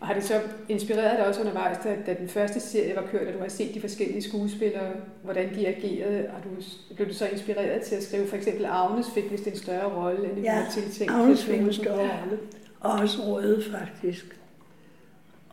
[0.00, 3.28] Og har det så inspireret dig også undervejs, da, da den første serie var kørt,
[3.28, 6.48] og du har set de forskellige skuespillere, hvordan de agerede, og du,
[6.94, 10.28] blev du så inspireret til at skrive, for eksempel Agnes fik vist en større rolle,
[10.28, 11.12] end du Ja, havde tiltænkt?
[11.12, 12.38] Agnes fik en større rolle.
[12.80, 14.40] Og også røde, faktisk.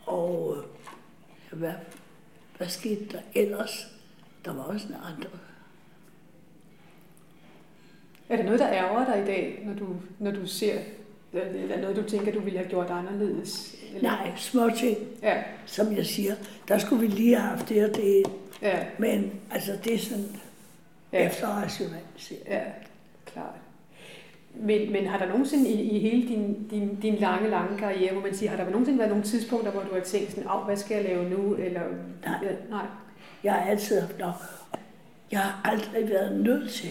[0.06, 1.72] Og øh, hvad,
[2.56, 3.86] hvad skete der ellers?
[4.44, 5.30] Der var også en andre.
[8.28, 10.78] Er det noget, der ærger dig i dag, når du, når du ser,
[11.32, 13.74] eller noget, du tænker, du ville have gjort anderledes?
[13.94, 14.10] Eller?
[14.10, 16.34] Nej, små ting, Ja, som jeg siger.
[16.68, 18.22] Der skulle vi lige have haft det og det.
[18.62, 20.24] ja, Men altså, det er sådan
[21.12, 21.26] ja.
[21.26, 22.32] efterrationelt.
[22.48, 22.60] Ja,
[23.26, 23.54] klart.
[24.54, 28.22] Men, men har der nogensinde i, i hele din, din, din lange, lange karriere, hvor
[28.22, 30.76] man siger, har der nogensinde været nogle tidspunkter, hvor du har tænkt sådan, "Au, hvad
[30.76, 31.54] skal jeg lave nu?
[31.54, 31.80] Eller,
[32.26, 32.34] Nej.
[32.42, 32.86] Ja, nej.
[33.44, 34.34] Jeg har altid haft nok.
[35.32, 36.88] Jeg har aldrig været nødt til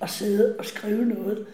[0.00, 1.46] at sidde og skrive noget,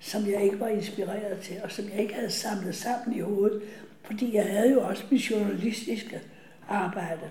[0.00, 3.62] som jeg ikke var inspireret til, og som jeg ikke havde samlet sammen i hovedet.
[4.02, 6.20] Fordi jeg havde jo også mit journalistiske
[6.68, 7.30] arbejde,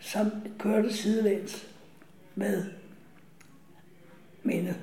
[0.00, 1.66] som kørte sidelæns
[2.34, 2.64] med
[4.42, 4.76] mine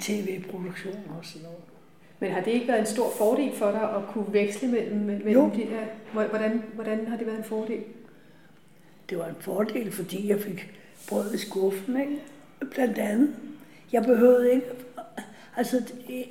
[0.00, 1.58] tv-produktioner og sådan noget.
[2.20, 5.28] Men har det ikke været en stor fordel for dig at kunne veksle mellem, mellem
[5.28, 5.50] Jo.
[5.54, 5.86] de her?
[6.12, 7.82] Hvordan, hvordan har det været en fordel?
[9.10, 12.22] Det var en fordel, fordi jeg fik brød i skuffen, ikke?
[12.70, 13.36] Blandt andet.
[13.92, 14.66] Jeg behøvede ikke...
[15.56, 16.24] Altså, det,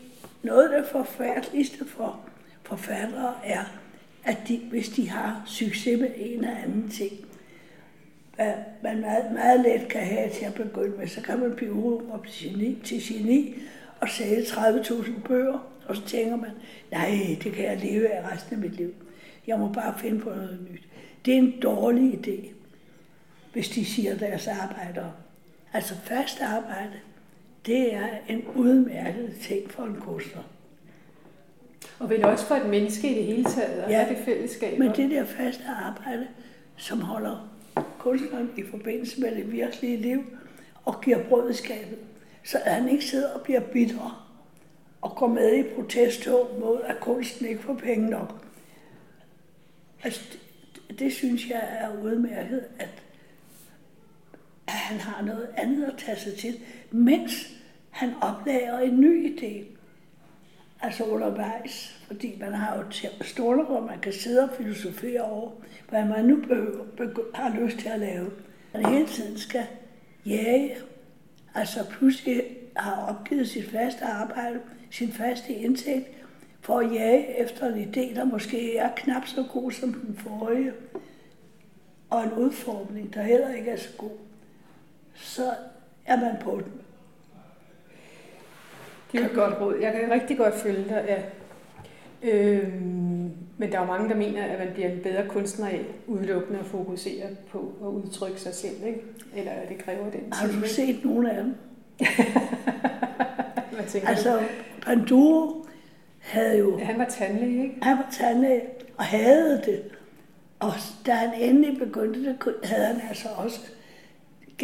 [0.44, 2.20] noget af det forfærdeligste for
[2.64, 3.64] forfattere er,
[4.24, 7.12] at de, hvis de har succes med en eller anden ting,
[8.36, 11.74] hvad man meget, meget let kan have til at begynde med, så kan man blive
[11.74, 13.56] udråbt til geni, til geni
[14.00, 16.52] og sælge 30.000 bøger, og så tænker man,
[16.92, 18.94] nej, det kan jeg leve af resten af mit liv.
[19.48, 20.82] Jeg må bare finde på noget nyt.
[21.26, 22.54] Det er en dårlig idé,
[23.54, 25.14] hvis de siger deres arbejdere.
[25.74, 27.00] Altså fast arbejde,
[27.66, 30.42] det er en udmærket ting for en kunstner.
[32.00, 34.80] Og vel også for et menneske i det hele taget, at Ja, have det fællesskab.
[34.80, 36.28] Men det der faste arbejde,
[36.78, 37.50] som holder
[38.00, 40.24] kunstneren i forbindelse med det virkelige liv
[40.86, 41.98] og giver brød i skabet,
[42.44, 44.28] så at han ikke sidder og bliver bitter
[45.02, 48.46] og går med i protesttog mod, at kunsten ikke får penge nok.
[50.04, 53.03] Altså, det, det synes jeg er udmærket, at,
[54.68, 56.60] at han har noget andet at tage sig til,
[56.92, 57.50] mens
[57.90, 59.66] han opdager en ny idé.
[60.82, 62.84] Altså undervejs, fordi man har jo
[63.22, 65.52] stoler, hvor man kan sidde og filosofere over,
[65.90, 66.86] hvad man nu behøver,
[67.34, 68.32] har lyst til at lave.
[68.74, 69.66] Man hele tiden skal
[70.26, 70.76] jage,
[71.56, 72.44] altså pludselig
[72.76, 74.60] har opgivet sit faste arbejde,
[74.92, 76.08] sin faste indtægt,
[76.62, 80.74] for at jage efter en idé, der måske er knap så god som den forrige,
[82.10, 84.18] og en udformning, der heller ikke er så god,
[85.16, 85.52] så
[86.06, 86.72] er man på den.
[89.12, 89.76] Det er et godt råd.
[89.82, 91.22] Jeg kan rigtig godt følge dig, ja.
[92.32, 95.82] Øhm, men der er jo mange, der mener, at man bliver en bedre kunstner af
[96.08, 99.02] udelukkende at fokusere på at udtrykke sig selv, ikke?
[99.36, 100.70] Eller at det kræver den Har du ikke?
[100.70, 101.56] set nogle af dem?
[103.72, 104.02] Hvad?
[104.06, 104.40] Altså,
[104.82, 105.66] Panduro
[106.20, 107.76] havde jo, Ja, han var tandlæge, ikke?
[107.82, 108.62] han var tandlæge
[108.98, 109.84] og havde det.
[110.60, 110.72] Og
[111.06, 113.60] da han endelig begyndte det, havde han altså også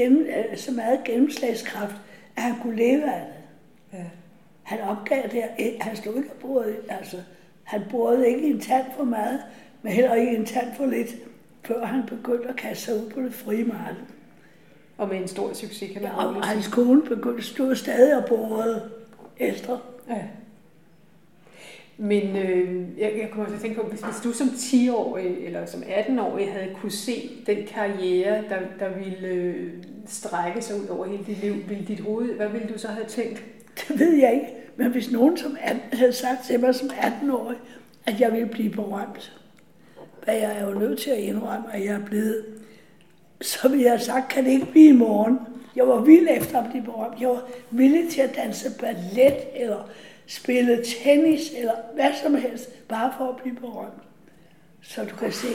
[0.01, 1.95] gennem, øh, så meget gennemslagskraft,
[2.35, 3.97] at han kunne leve af det.
[3.99, 4.05] Ja.
[4.63, 7.17] Han opgav det, her- han stod ikke og borede, altså,
[7.63, 9.39] han borede ikke en tand for meget,
[9.81, 11.09] men heller ikke en tand for lidt,
[11.65, 13.95] før han begyndte at kaste sig ud på det frie marked.
[14.97, 18.25] Og med en stor succes, kan man Ja, og hans kone begyndte, stod stadig og
[18.29, 18.89] borede
[19.37, 19.77] efter.
[20.09, 20.21] Ja.
[22.01, 25.65] Men øh, jeg, jeg kommer til at tænke på, hvis, hvis du som 10-årig eller
[25.65, 29.73] som 18-årig havde kunne se den karriere, der, der ville øh,
[30.07, 33.05] strække sig ud over hele dit liv, ville dit hoved, hvad ville du så have
[33.05, 33.43] tænkt?
[33.87, 34.47] Det ved jeg ikke.
[34.75, 37.57] Men hvis nogen som 18, havde sagt til mig som 18-årig,
[38.05, 39.39] at jeg ville blive berømt,
[40.23, 42.45] hvad jeg er jo nødt til at indrømme, at jeg er blevet,
[43.41, 45.39] så ville jeg have sagt, kan det ikke blive i morgen?
[45.75, 47.21] Jeg var vild efter at blive berømt.
[47.21, 49.89] Jeg var villig til at danse ballet, eller
[50.29, 54.03] spille tennis, eller hvad som helst, bare for at blive berømt.
[54.81, 55.47] Så du kan se,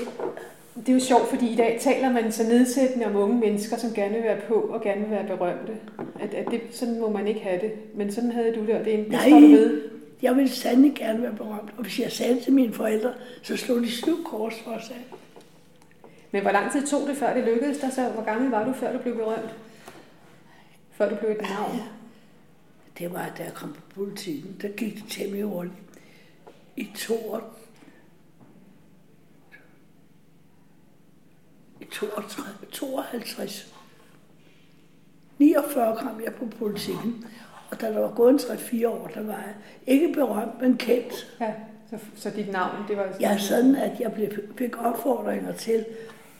[0.77, 3.93] Det er jo sjovt, fordi i dag taler man så nedsættende om unge mennesker, som
[3.95, 5.73] gerne vil være på og gerne vil være berømte.
[6.21, 7.73] At, at det, sådan må man ikke have det.
[7.95, 9.29] Men sådan havde du det, og det, det Nej.
[9.29, 9.83] står du ved.
[10.23, 11.71] jeg ville sandelig gerne være berømt.
[11.77, 14.97] Og hvis jeg sagde det til mine forældre, så slog de syv kors for sig.
[16.31, 18.09] Men hvor lang tid tog det, før det lykkedes dig så?
[18.09, 19.55] Hvor gammel var du, før du blev berømt?
[20.93, 21.81] Før du blev et navn?
[22.99, 25.75] Det var, da jeg kom på politikken, der gik det temmelig hurtigt.
[26.77, 27.59] I to år,
[31.81, 33.75] i 32, 52,
[35.39, 37.27] 49 kom jeg på politikken,
[37.71, 39.55] og da der var gået en 3-4 år, der var jeg
[39.87, 41.37] ikke berømt, men kendt.
[41.41, 41.55] Ja.
[41.91, 43.17] så, så dit navn, det var...
[43.21, 45.87] Ja, sådan at jeg blev, fik opfordringer til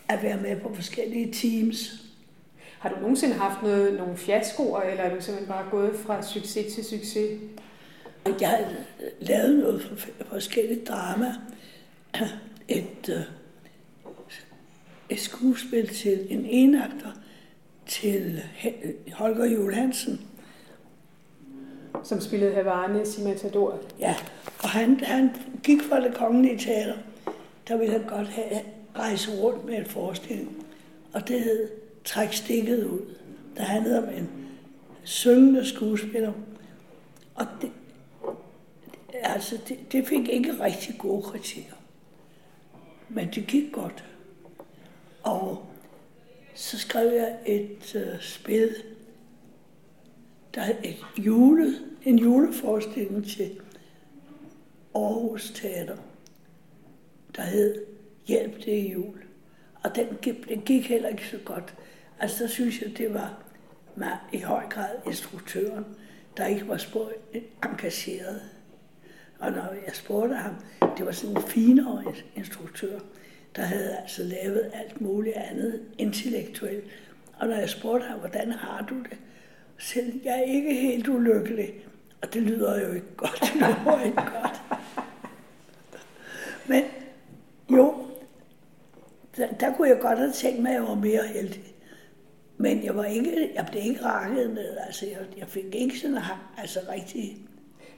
[0.09, 2.05] at være med på forskellige teams.
[2.85, 6.75] Har du nogensinde haft noget, nogle fiaskoer, eller er du simpelthen bare gået fra succes
[6.75, 7.41] til succes?
[8.41, 8.65] Jeg har
[9.21, 11.35] lavet noget for forskellige drama.
[12.69, 13.21] Et, øh,
[15.09, 17.11] et skuespil til en enakter
[17.87, 18.43] til
[19.13, 20.21] Holger Juhl Hansen.
[22.03, 23.79] Som spillede Havanes i Matador.
[23.99, 24.15] Ja,
[24.63, 25.31] og han, han
[25.63, 26.97] gik fra det kongelige teater.
[27.69, 28.61] Der ville han godt have
[28.97, 30.67] rejse rundt med en forestilling.
[31.13, 33.15] Og det hed Træk stikket ud.
[33.57, 34.31] Der handlede om en
[35.05, 36.33] syngende skuespiller.
[37.35, 37.73] Og det,
[39.13, 41.75] altså, det, det fik ikke rigtig gode kritikker.
[43.09, 44.05] Men det gik godt.
[45.23, 45.67] Og
[46.55, 48.75] så skrev jeg et øh, spil,
[50.55, 53.61] der er et jule, en juleforestilling til
[54.95, 55.97] Aarhus Teater,
[57.37, 57.85] der hed
[58.27, 59.23] Hjælp det jul.
[59.83, 60.07] Og den,
[60.49, 61.75] den gik heller ikke så godt.
[62.25, 63.43] Altså, der synes jeg, det var
[63.97, 65.85] med, i høj grad instruktøren,
[66.37, 67.13] der ikke var spor
[67.65, 68.43] engageret.
[69.39, 70.55] Og når jeg spurgte ham,
[70.99, 72.05] det var sådan en finere
[72.37, 72.99] instruktør,
[73.57, 76.85] der havde altså lavet alt muligt andet intellektuelt.
[77.39, 79.19] Og når jeg spurgte ham, hvordan har du det?
[79.79, 81.75] Så jeg er ikke helt ulykkelig.
[82.23, 83.41] Og det lyder jo ikke godt.
[83.41, 84.63] Det lyder ikke godt.
[86.67, 86.85] Men
[87.71, 88.07] jo,
[89.37, 91.74] der, der kunne jeg godt have tænkt mig, at jeg var mere heldig.
[92.57, 94.77] Men jeg, var ikke, jeg blev ikke rakket ned.
[94.87, 96.19] Altså, jeg, jeg fik ikke sådan
[96.59, 97.39] altså rigtig...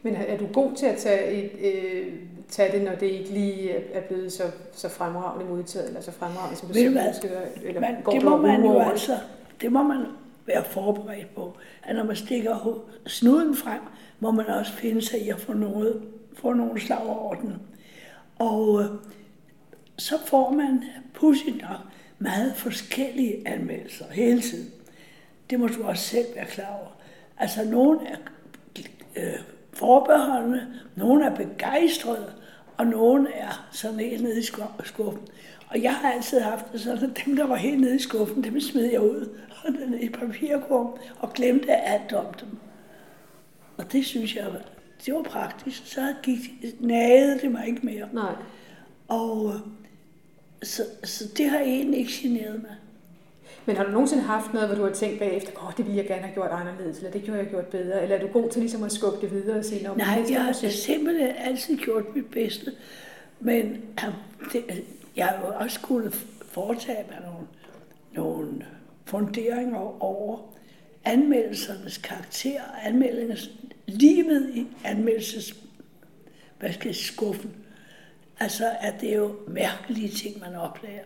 [0.02, 2.12] Men er du god til at tage, et, øh,
[2.48, 4.42] tage det, når det ikke lige er blevet så,
[4.72, 7.28] så fremragende modtaget, eller så fremragende, som du selv ønsker?
[7.64, 9.12] Eller man, går det må man jo altså,
[9.60, 10.04] det må man
[10.46, 11.56] være forberedt på.
[11.82, 13.80] At når man stikker snuden frem,
[14.20, 16.02] må man også finde sig i at få, noget,
[16.34, 17.54] få nogle slag over den.
[18.38, 18.86] Og øh,
[19.98, 21.80] så får man pudsigt nok
[22.18, 24.70] meget forskellige anmeldelser hele tiden.
[25.50, 26.96] Det må du også selv være klar over.
[27.38, 28.16] Altså, nogle er
[29.16, 29.40] øh,
[29.72, 32.33] forbeholdende, nogle er begejstrede,
[32.76, 34.42] og nogle er sådan helt nede i
[34.85, 35.22] skuffen.
[35.68, 38.44] Og jeg har altid haft det sådan, at dem, der var helt nede i skuffen,
[38.44, 42.48] dem smed jeg ud og ned i papirkurven og glemte alt om dem.
[43.76, 44.44] Og det synes jeg,
[45.07, 45.87] det var praktisk.
[45.87, 46.38] Så gik,
[46.81, 48.09] nagede det mig ikke mere.
[48.12, 48.35] Nej.
[49.09, 49.55] Og
[50.62, 52.76] så, så det har egentlig ikke generet mig.
[53.66, 55.96] Men har du nogensinde haft noget, hvor du har tænkt bagefter, åh, oh, det ville
[55.96, 58.50] jeg gerne have gjort anderledes, eller det kunne jeg gjort bedre, eller er du god
[58.50, 59.98] til ligesom at skubbe det videre og sige, noget?
[59.98, 62.72] Nej, jeg har simpelthen altid gjort mit bedste,
[63.40, 63.82] men
[64.52, 64.84] det,
[65.16, 67.46] jeg har jo også skulle foretage mig nogle,
[68.12, 68.66] nogle
[69.04, 70.38] funderinger over
[71.04, 73.50] anmeldelsernes karakter, anmeldelsernes
[73.86, 75.54] livet i anmeldelses,
[76.58, 77.54] hvad skal jeg, skuffen.
[78.40, 81.05] Altså, at det er jo mærkelige ting, man opdager.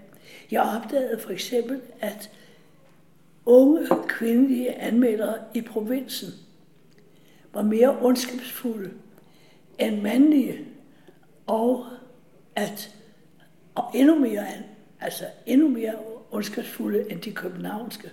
[0.50, 2.30] Jeg opdagede for eksempel, at
[3.46, 6.28] unge kvindelige anmeldere i provinsen
[7.52, 8.90] var mere ondskabsfulde
[9.78, 10.64] end mandlige,
[11.46, 11.86] og
[12.56, 12.94] at
[13.74, 14.46] og endnu mere,
[15.00, 15.94] altså endnu mere
[16.30, 18.10] ondskabsfulde end de københavnske.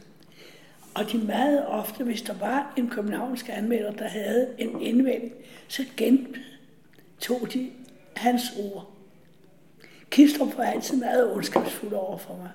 [0.93, 5.33] Og de meget ofte, hvis der var en københavnsk anmelder, der havde en indvending,
[5.67, 7.69] så gentog de
[8.15, 8.96] hans ord.
[10.09, 12.49] Kistrup var altid meget ondskabsfuld over for mig.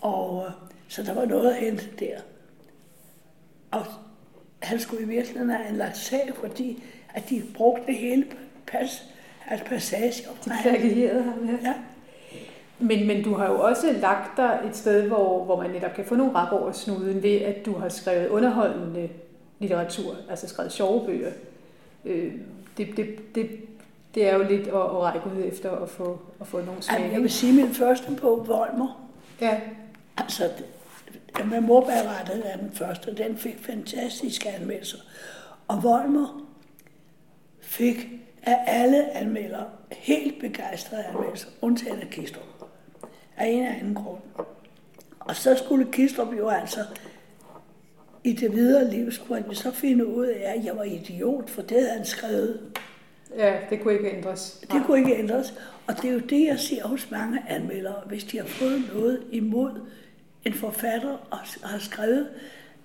[0.00, 0.50] Og
[0.88, 2.20] så der var noget at hente der.
[3.70, 3.86] Og
[4.58, 6.82] han skulle i virkeligheden have anlagt sag, fordi
[7.14, 8.26] at de brugte hele
[8.66, 9.04] pas,
[9.48, 10.30] altså passager.
[10.44, 11.68] De plagierede ham, ja.
[11.68, 11.74] ja.
[12.78, 16.04] Men, men du har jo også lagt dig et sted, hvor, hvor man netop kan
[16.04, 19.08] få nogle rap over snuden ved, at du har skrevet underholdende
[19.58, 21.32] litteratur, altså skrevet sjove bøger.
[22.04, 22.32] Øh,
[22.76, 23.50] det, det, det,
[24.14, 27.10] det er jo lidt at, at række ud efter at få, at få nogle smag.
[27.12, 29.08] Jeg vil sige, min første bog, Volmer,
[29.40, 29.60] ja.
[30.16, 30.50] altså
[31.44, 34.98] med morbærrettet er den første, den fik fantastiske anmeldelser.
[35.68, 36.46] Og Volmer
[37.60, 38.08] fik
[38.42, 42.42] af alle anmeldere helt begejstrede anmeldelser, undtagen af Kistrup.
[43.36, 44.20] Af en eller anden grund.
[45.20, 46.80] Og så skulle Kistrup jo altså
[48.24, 51.62] i det videre liv, skulle han så finde ud af, at jeg var idiot, for
[51.62, 52.60] det havde han skrevet.
[53.36, 54.64] Ja, det kunne ikke ændres.
[54.72, 55.54] Det kunne ikke ændres.
[55.86, 59.22] Og det er jo det, jeg ser hos mange anmeldere, hvis de har fået noget
[59.30, 59.80] imod
[60.44, 62.28] en forfatter og har skrevet,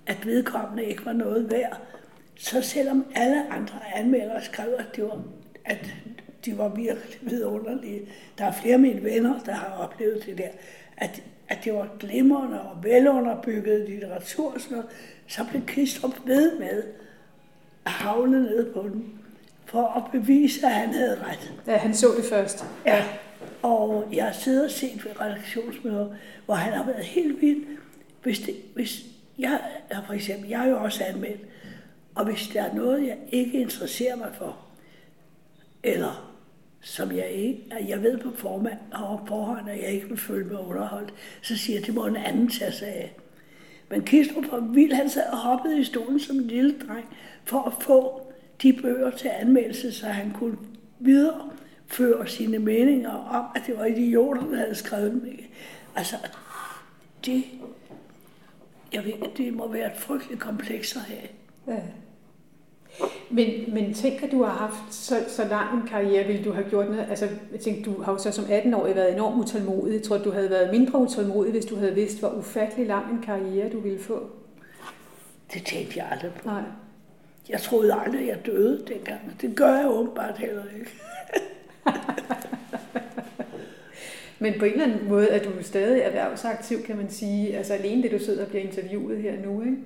[0.06, 1.80] at vedkommende ikke var noget værd,
[2.36, 5.22] så selvom alle andre anmeldere skrev, at, det var,
[5.64, 5.94] at
[6.44, 8.08] de var virkelig vidunderlige.
[8.38, 10.48] Der er flere af mine venner, der har oplevet det der,
[10.96, 14.90] at, at det var glimrende og velunderbygget litteratur og sådan noget,
[15.26, 16.82] så blev Kristrup ved med
[17.84, 19.17] at havne ned på den
[19.68, 21.52] for at bevise, at han havde ret.
[21.66, 22.64] Ja, han så det først.
[22.86, 23.04] Ja.
[23.62, 26.08] Og jeg har siddet og set ved redaktionsmøder,
[26.46, 27.64] hvor han har været helt vild.
[28.22, 29.04] Hvis, det, hvis
[29.38, 29.60] jeg,
[30.06, 31.40] for eksempel, jeg er jo også anmeldt,
[32.14, 34.56] og hvis der er noget, jeg ikke interesserer mig for,
[35.82, 36.34] eller
[36.80, 40.60] som jeg ikke, jeg ved på formand og forhånd, at jeg ikke vil følge mig
[40.60, 43.16] underholdt, så siger jeg, det må en anden tage sig af.
[43.90, 47.62] Men Kistrup var vild, han sad og hoppede i stolen som en lille dreng, for
[47.62, 48.27] at få
[48.62, 50.56] de bøger til anmeldelse, så han kunne
[50.98, 55.38] videreføre sine meninger om, at det var idioter, der havde skrevet dem.
[55.96, 56.16] Altså,
[57.26, 57.44] det,
[58.92, 61.28] jeg ved, det må være et frygteligt kompleks at have.
[61.66, 61.82] Ja.
[63.30, 66.68] Men, men tænk, at du har haft så, så lang en karriere, ville du have
[66.70, 67.06] gjort noget?
[67.10, 69.94] Altså, jeg tænker, du har jo så som 18-årig været enormt utålmodig.
[69.94, 73.22] Jeg tror, du havde været mindre utålmodig, hvis du havde vidst, hvor ufattelig lang en
[73.22, 74.30] karriere du ville få.
[75.54, 76.48] Det tænkte jeg aldrig på.
[76.48, 76.62] Nej.
[77.48, 79.36] Jeg troede aldrig, jeg døde dengang.
[79.40, 80.90] Det gør jeg åbenbart heller ikke.
[84.38, 87.56] Men på en eller anden måde er du stadig erhvervsaktiv, kan man sige.
[87.56, 89.76] Altså alene det, du sidder og bliver interviewet her nu, ikke?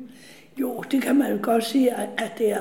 [0.61, 2.59] Jo, det kan man godt sige, at det er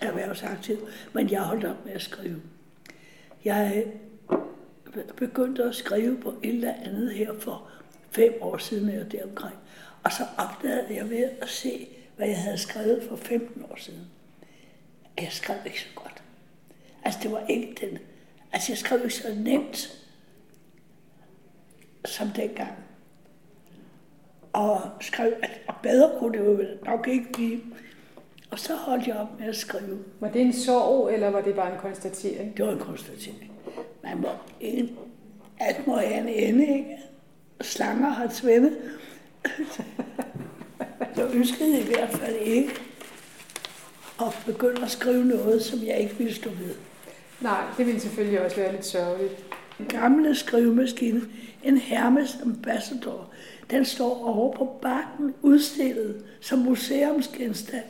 [0.00, 0.76] erhvervsaktiv,
[1.12, 2.40] men jeg holdt op med at skrive.
[3.44, 3.84] Jeg
[5.16, 7.68] begyndte at skrive på et eller andet her for
[8.10, 9.56] fem år siden eller deromkring.
[10.04, 14.00] Og så opdagede jeg ved at se, hvad jeg havde skrevet for 15 år siden.
[15.20, 16.22] Jeg skrev ikke så godt.
[17.04, 17.98] Altså, det var ikke den...
[18.52, 20.04] Altså, jeg skrev ikke så nemt
[22.04, 22.72] som dengang
[24.52, 27.60] og skrev, at bedre kunne det jo nok ikke blive.
[28.50, 29.98] Og så holdt jeg op med at skrive.
[30.20, 32.56] Var det en sorg, eller var det bare en konstatering?
[32.56, 33.52] Det var en konstatering.
[34.02, 34.28] Man må
[34.60, 34.98] en,
[35.60, 36.96] alt må have en ende, ikke?
[37.60, 38.78] Slanger har svømmet.
[41.16, 42.80] jeg ønskede i hvert fald ikke
[44.20, 46.74] at begynde at skrive noget, som jeg ikke ville stå ved.
[47.40, 49.44] Nej, det ville selvfølgelig også være lidt sørgeligt.
[49.80, 51.22] En gamle skrivemaskine,
[51.62, 53.28] en Hermes Ambassador,
[53.70, 57.84] den står over på bakken udstillet som museumsgenstand.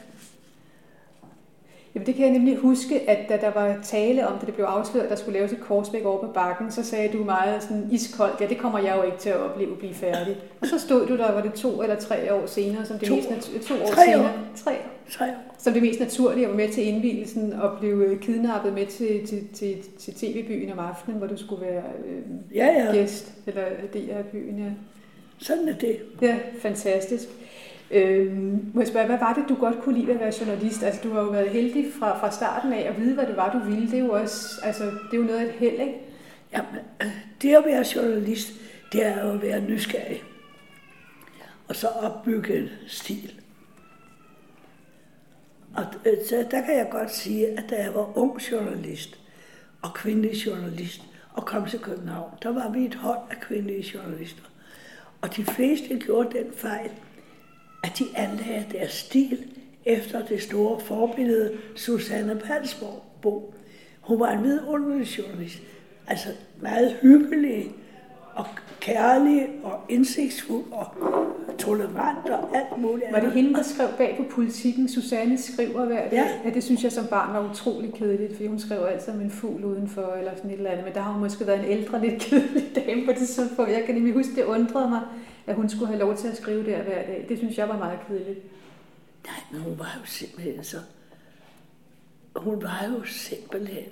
[1.95, 4.66] Jamen det kan jeg nemlig huske, at da der var tale om, da det blev
[4.66, 7.89] afsløret, at der skulle laves et korsbæk over på bakken, så sagde du meget sådan
[7.91, 10.36] iskoldt, ja det kommer jeg jo ikke til at opleve at blive færdig.
[10.61, 13.14] Og så stod du der, var det to eller tre år senere, som det to,
[13.14, 14.24] mest to år tre senere.
[14.24, 14.30] År.
[14.57, 14.76] Tre år.
[15.11, 15.55] Tre år.
[15.59, 19.49] Som det mest naturlige at være med til indvielsen og blive kidnappet med til, til,
[19.55, 22.93] til, til TV-byen om aftenen, hvor du skulle være øh, ja, ja.
[22.93, 23.64] gæst, eller
[23.95, 24.70] DR-byen, ja.
[25.39, 25.99] Sådan er det.
[26.22, 27.28] Ja, fantastisk.
[27.91, 30.82] Øhm, må jeg spørge, hvad var det, du godt kunne lide ved at være journalist?
[30.82, 33.53] Altså, du har jo været heldig fra, fra starten af at vide, hvad det var,
[33.53, 33.91] du ville.
[33.91, 36.01] Det er jo også, altså, det er jo noget af et held, ikke?
[36.53, 37.09] Jamen, øh,
[37.43, 38.53] det at være journalist,
[38.93, 40.22] det er jo at være nysgerrig.
[41.68, 43.41] Og så opbygge en stil.
[45.76, 49.20] Og øh, så der kan jeg godt sige, at da jeg var ung journalist
[49.82, 54.43] og kvindelig journalist og kom til København, der var vi et hold af kvindelige journalister.
[55.20, 56.91] Og de fleste gjorde den fejl,
[57.83, 59.45] at de anlagde deres stil
[59.85, 63.55] efter det store forbillede Susanne Palsborg.
[64.01, 65.59] Hun var en vidunderlig journalist.
[66.07, 66.29] Altså
[66.61, 67.72] meget hyggelig
[68.35, 68.47] og
[68.81, 70.87] kærlig og indsigtsfuld og
[71.59, 73.12] tolerant og alt muligt.
[73.12, 74.89] Var det hende, der skrev bag på politikken?
[74.89, 76.12] Susanne skriver hver dag.
[76.12, 76.29] Ja.
[76.45, 76.51] ja.
[76.51, 79.64] det synes jeg som barn var utrolig kedeligt, fordi hun skrev altid om en fugl
[79.64, 80.85] udenfor eller sådan et eller andet.
[80.85, 83.70] Men der har hun måske været en ældre, lidt kedelig dame på det tidspunkt.
[83.70, 85.01] Jeg kan nemlig huske, det undrede mig,
[85.49, 87.26] at hun skulle have lov til at skrive der hver dag.
[87.28, 88.40] Det synes jeg var meget kedeligt.
[89.26, 90.76] Nej, men hun var jo simpelthen så...
[92.36, 93.84] Hun var jo simpelthen...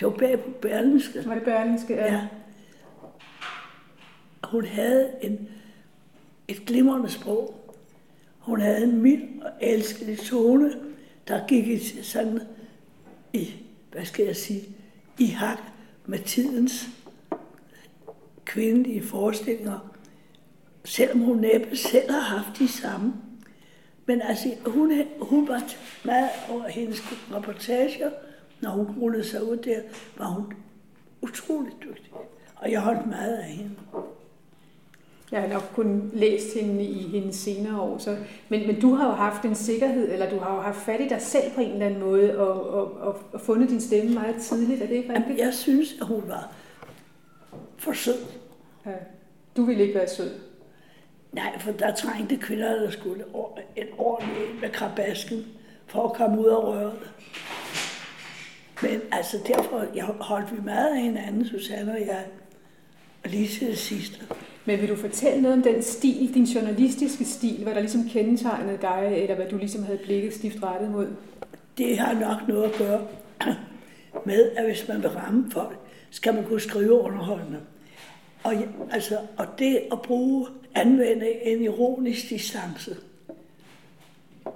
[0.00, 1.26] Det var bag på Berlinske.
[1.26, 2.14] Var det Berlinske, ja.
[2.14, 2.28] ja.
[4.44, 5.48] Hun havde en,
[6.48, 7.74] et glimrende sprog.
[8.38, 10.72] Hun havde en mild og elskelig tone,
[11.28, 12.40] der gik i sådan
[13.32, 13.54] i,
[13.92, 14.62] hvad skal jeg sige,
[15.18, 15.58] i hak
[16.06, 16.88] med tidens
[18.44, 19.93] kvindelige forestillinger
[20.84, 23.14] selvom hun næppe selv har haft de samme.
[24.06, 25.62] Men altså, hun, hun var
[26.04, 27.02] meget over hendes
[27.34, 28.10] reportager,
[28.60, 29.80] når hun rullede sig ud der,
[30.16, 30.52] var hun
[31.22, 32.12] utrolig dygtig.
[32.56, 33.70] Og jeg holdt meget af hende.
[35.32, 37.98] Jeg har nok kun læst hende i hendes senere år.
[37.98, 38.16] Så,
[38.48, 41.08] men, men du har jo haft en sikkerhed, eller du har jo haft fat i
[41.08, 44.36] dig selv på en eller anden måde, og, og, og, og fundet din stemme meget
[44.42, 44.82] tidligt.
[44.82, 45.38] Er det ikke rigtigt?
[45.38, 46.52] Jeg synes, at hun var
[47.78, 48.18] for sød.
[48.86, 48.90] Ja.
[49.56, 50.30] Du ville ikke være sød?
[51.34, 53.24] Nej, for der trængte kvinder, der skulle
[53.76, 55.46] et ordentligt med krabasken
[55.86, 56.92] for at komme ud af røret.
[58.82, 62.24] Men altså derfor jeg holdt vi meget af hinanden, Susanne og jeg,
[63.24, 64.20] og lige til det sidste.
[64.64, 68.78] Men vil du fortælle noget om den stil, din journalistiske stil, hvad der ligesom kendetegnede
[68.80, 71.06] dig, eller hvad du ligesom havde blikket stift rettet mod?
[71.78, 73.06] Det har nok noget at gøre
[74.24, 75.78] med, at hvis man vil ramme folk,
[76.10, 77.60] skal man kunne skrive underholdende.
[78.44, 78.54] Og,
[78.90, 82.96] altså, og det at bruge, anvende en ironisk distance,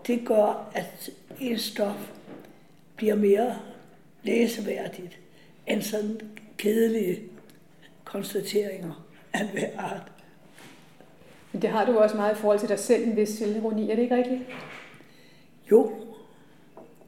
[0.07, 1.11] det gør, at
[1.41, 2.13] en stof
[2.97, 3.59] bliver mere
[4.23, 5.19] læseværdigt
[5.67, 6.21] end sådan
[6.57, 7.23] kedelige
[8.05, 10.13] konstateringer af hver art.
[11.53, 13.95] Men det har du også meget i forhold til dig selv, en vis selvironi, er
[13.95, 14.41] det ikke rigtigt?
[15.71, 15.93] Jo.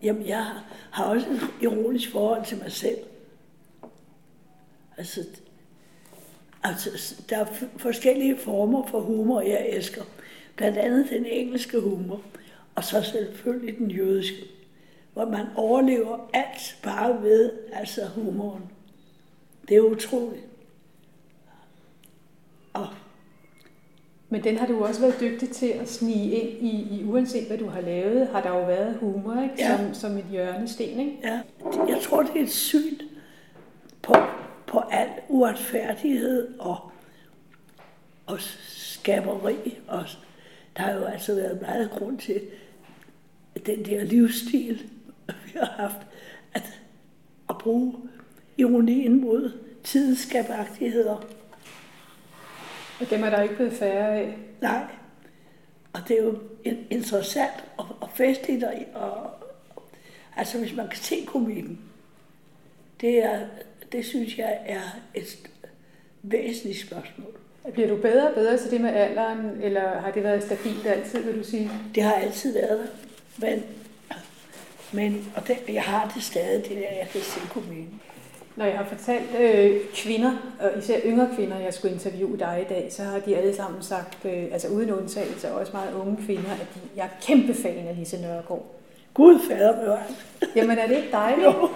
[0.02, 0.46] Jamen, jeg
[0.90, 2.98] har også et ironisk forhold til mig selv.
[4.96, 5.26] Altså,
[6.62, 7.46] altså, der er
[7.76, 10.02] forskellige former for humor, jeg elsker.
[10.56, 12.20] Blandt andet den engelske humor,
[12.74, 14.44] og så selvfølgelig den jødiske,
[15.12, 18.62] hvor man overlever alt bare ved altså humoren.
[19.68, 20.44] Det er utroligt.
[22.72, 22.88] Og
[24.32, 27.58] men den har du også været dygtig til at snige ind i, i uanset hvad
[27.58, 29.54] du har lavet, har der jo været humor ikke?
[29.58, 29.76] Ja.
[29.76, 31.00] Som, som et hjørnesten.
[31.00, 31.18] Ikke?
[31.22, 31.40] Ja,
[31.88, 32.98] jeg tror, det er et syn
[34.02, 34.14] på,
[34.70, 36.90] på al uretfærdighed og,
[38.26, 39.78] og skaberi.
[39.88, 40.04] Og
[40.76, 42.42] der har jo altså været meget grund til
[43.66, 44.90] den der livsstil,
[45.26, 46.06] vi har haft,
[46.54, 46.80] at,
[47.48, 47.94] at bruge
[48.56, 51.16] ironien mod tidens skabagtigheder.
[53.00, 54.38] Og dem er der ikke blevet færre af?
[54.60, 54.84] Nej.
[55.92, 56.38] Og det er jo
[56.90, 59.30] interessant og, og festligt, og, og,
[60.36, 61.80] altså hvis man kan se komikken,
[63.00, 63.46] det, er,
[63.92, 65.38] det synes jeg er et
[66.22, 67.32] væsentligt spørgsmål.
[67.72, 71.22] Bliver du bedre og bedre til det med alderen, eller har det været stabilt altid,
[71.22, 71.70] vil du sige?
[71.94, 72.86] Det har altid været der,
[73.46, 73.64] men,
[74.92, 78.00] men og det, jeg har det stadig, det der, jeg kan se komikken.
[78.56, 82.72] Når jeg har fortalt øh, kvinder, og især yngre kvinder, jeg skulle interviewe dig i
[82.72, 86.16] dag, så har de alle sammen sagt, øh, altså uden undtagelse, og også meget unge
[86.26, 88.74] kvinder, at de, jeg er kæmpe fan af Lise Nørgaard.
[89.14, 89.98] Gud fader
[90.56, 91.46] Jamen er det ikke dejligt?
[91.46, 91.68] Jo.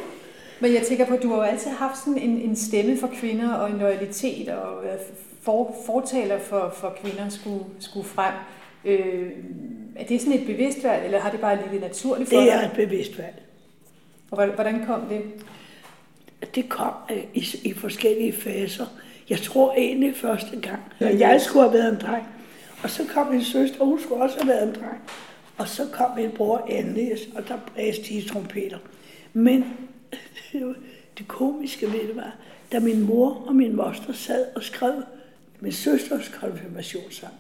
[0.61, 3.11] Men jeg tænker på, at du har jo altid haft sådan en, en stemme for
[3.21, 4.85] kvinder, og en loyalitet, og
[5.43, 8.35] for, fortaler for, for kvinder skulle, skulle frem.
[8.85, 9.31] Øh,
[9.97, 12.47] er det sådan et bevidst valg, eller har det bare ligget naturligt for dig?
[12.47, 13.43] Det er et bevidst valg.
[14.31, 15.23] Og hvordan kom det?
[16.55, 18.87] det kom øh, i, i forskellige faser.
[19.29, 22.27] Jeg tror egentlig første gang, at jeg skulle have været en dreng.
[22.83, 25.01] Og så kom min søster, hun skulle også have været en dreng.
[25.59, 28.79] Og så kom min bror endelig, og der blæste de trompeter.
[29.33, 29.65] Men
[31.19, 32.37] det komiske ved det var,
[32.73, 35.03] da min mor og min moster sad og skrev
[35.61, 37.35] min søsters konfirmationssang.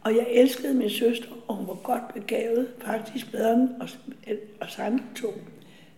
[0.00, 3.98] Og jeg elskede min søster, og hun var godt begavet, faktisk bedre end os,
[4.60, 5.34] os andre to,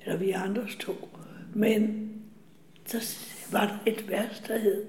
[0.05, 1.09] eller vi andre to.
[1.55, 2.11] Men
[2.87, 3.17] så
[3.53, 4.85] var der et vers, der hed,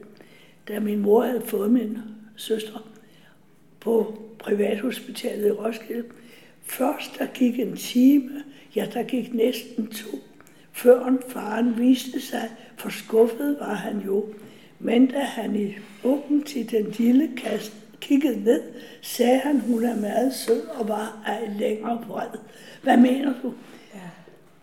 [0.68, 1.98] da min mor havde fået min
[2.36, 2.90] søster
[3.80, 6.04] på privathospitalet i Roskilde.
[6.62, 8.44] Først der gik en time,
[8.76, 10.18] ja der gik næsten to,
[10.72, 14.26] før faren viste sig, for skuffet var han jo.
[14.80, 18.62] Men da han i åben til den lille kast kiggede ned,
[19.02, 22.40] sagde han, hun er meget sød og var ej længere vred.
[22.84, 23.54] Hvad mener du?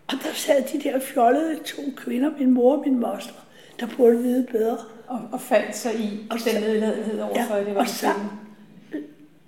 [0.07, 3.33] Og der sad de der fjollede to kvinder, min mor og min moster,
[3.79, 4.77] der burde vide bedre.
[5.07, 8.39] Og, og faldt sig i og den nedladenhed overfor, ja, det var og sang,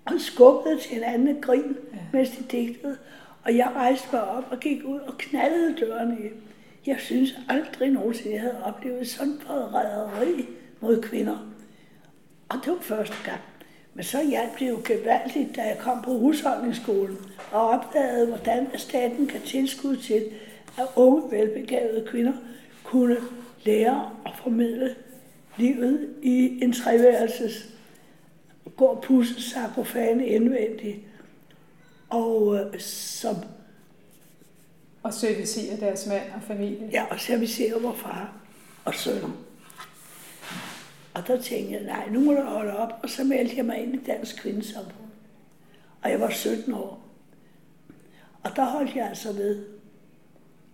[0.05, 1.97] og skubbede til en anden grin, ja.
[2.13, 2.97] mens de digtede.
[3.43, 6.29] Og jeg rejste mig op og gik ud og knaldede dørene i.
[6.89, 10.45] Jeg synes aldrig nogensinde, jeg havde oplevet sådan forræderi
[10.79, 11.37] mod kvinder.
[12.49, 13.41] Og det var første gang.
[13.93, 17.17] Men så hjalp det jo gevaldigt, da jeg kom på husholdningsskolen
[17.51, 20.25] og opdagede, hvordan staten kan tilskud til,
[20.77, 22.33] at unge, velbegavede kvinder
[22.83, 23.17] kunne
[23.65, 24.95] lære og formidle
[25.57, 27.69] livet i en treværelses,
[28.77, 30.97] gå og pusse sarkofane indvendigt,
[32.09, 33.35] og øh, som
[35.03, 36.89] og servicere deres mand og familie.
[36.91, 38.33] Ja, og servicere vor far
[38.85, 39.21] og søn.
[41.13, 42.99] Og der tænkte jeg, nej, nu må du holde op.
[43.03, 45.09] Og så meldte jeg mig ind i Dansk Kvindesamfund.
[46.01, 47.05] Og jeg var 17 år.
[48.43, 49.65] Og der holdt jeg altså ved.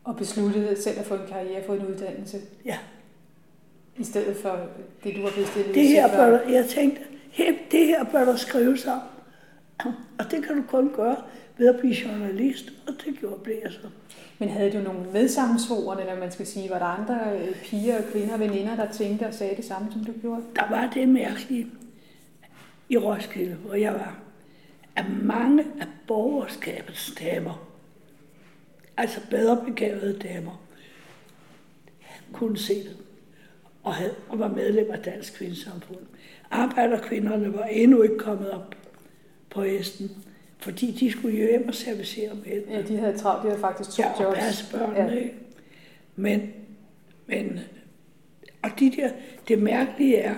[0.03, 2.41] Og besluttede selv at få en karriere, få en uddannelse?
[2.65, 2.77] Ja.
[3.97, 4.67] I stedet for
[5.03, 5.75] det, du har bestilt?
[5.75, 7.01] Det her bør, jeg tænkte,
[7.71, 9.01] det her bør der skrives om.
[10.19, 11.23] Og det kan du kun gøre
[11.57, 13.89] ved at blive journalist, og det gjorde blev jeg så.
[14.39, 18.37] Men havde du nogle medsammensvorene, eller man skal sige, var der andre øh, piger, kvinder,
[18.37, 20.41] veninder, der tænkte og sagde det samme, som du gjorde?
[20.55, 21.67] Der var det mærkelige
[22.89, 24.19] i Roskilde, hvor jeg var,
[24.95, 27.67] at mange af borgerskabets damer,
[28.97, 30.61] altså bedre begavede damer,
[32.33, 32.97] kunne se det
[33.83, 35.99] og, havde, og var medlem af Dansk Kvindesamfund.
[36.51, 38.75] Arbejderkvinderne var endnu ikke kommet op
[39.49, 40.24] på hesten,
[40.57, 42.63] fordi de skulle hjem og servicere med.
[42.69, 44.37] Ja, de havde travlt, de havde faktisk to ja, jobs.
[44.73, 45.15] Ja, og børnene.
[45.15, 45.27] Ja.
[46.15, 46.53] Men
[47.27, 47.59] Men,
[48.61, 49.11] og de der,
[49.47, 50.35] det mærkelige er,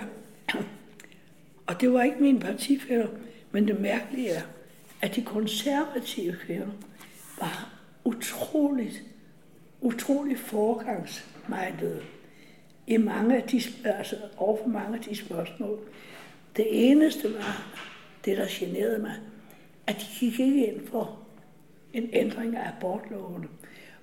[1.66, 3.08] og det var ikke mine partifælder,
[3.52, 4.42] men det mærkelige er,
[5.02, 6.68] at de konservative kvinder
[7.40, 9.02] var utroligt,
[9.80, 12.02] utroligt forgangsmindede
[12.86, 15.78] i mange af de, altså over for mange af de spørgsmål.
[16.56, 17.72] Det eneste var,
[18.24, 19.14] det der generede mig,
[19.88, 21.18] at de gik ikke ind for
[21.92, 23.48] en ændring af abortlovene.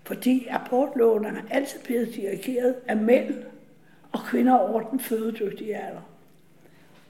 [0.04, 3.44] Fordi abortlovene er altid blevet dirigeret af mænd
[4.12, 6.02] og kvinder over den fødedygtige alder.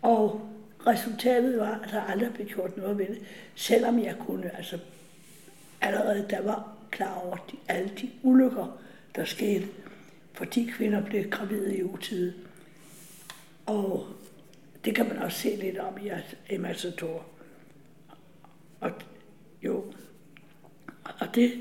[0.02, 0.50] Og
[0.88, 3.22] resultatet var, at der aldrig blev gjort noget ved det,
[3.56, 4.80] selvom jeg kunne altså
[5.82, 8.80] allerede der var klar over de, alle de ulykker,
[9.16, 9.68] der skete,
[10.34, 12.34] fordi kvinder blev gravide i utide.
[13.66, 14.08] Og
[14.86, 16.10] det kan man også se lidt om i
[16.50, 17.26] Emassator.
[18.80, 18.92] Og
[19.62, 19.84] jo,
[21.20, 21.52] og det,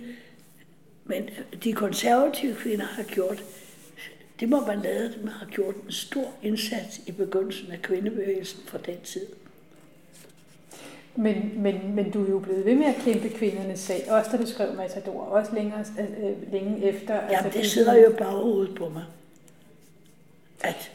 [1.05, 1.31] men
[1.65, 3.45] de konservative kvinder har gjort,
[4.41, 8.79] det må man lade dem, har gjort en stor indsats i begyndelsen af kvindebevægelsen fra
[8.79, 9.27] den tid.
[11.17, 14.37] Men, men, men du er jo blevet ved med at kæmpe kvindernes sag, også da
[14.37, 17.15] du skrev Matador, også længere, øh, længe efter.
[17.15, 19.05] Ja, altså, det sidder jo bare hovedet på mig.
[20.61, 20.93] At,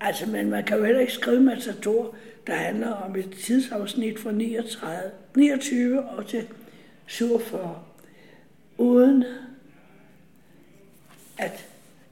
[0.00, 2.14] altså, men man kan jo heller ikke skrive Matador,
[2.46, 6.48] der handler om et tidsafsnit fra 39, 29 og til
[7.06, 7.84] 47,
[8.78, 9.24] uden
[11.38, 11.66] at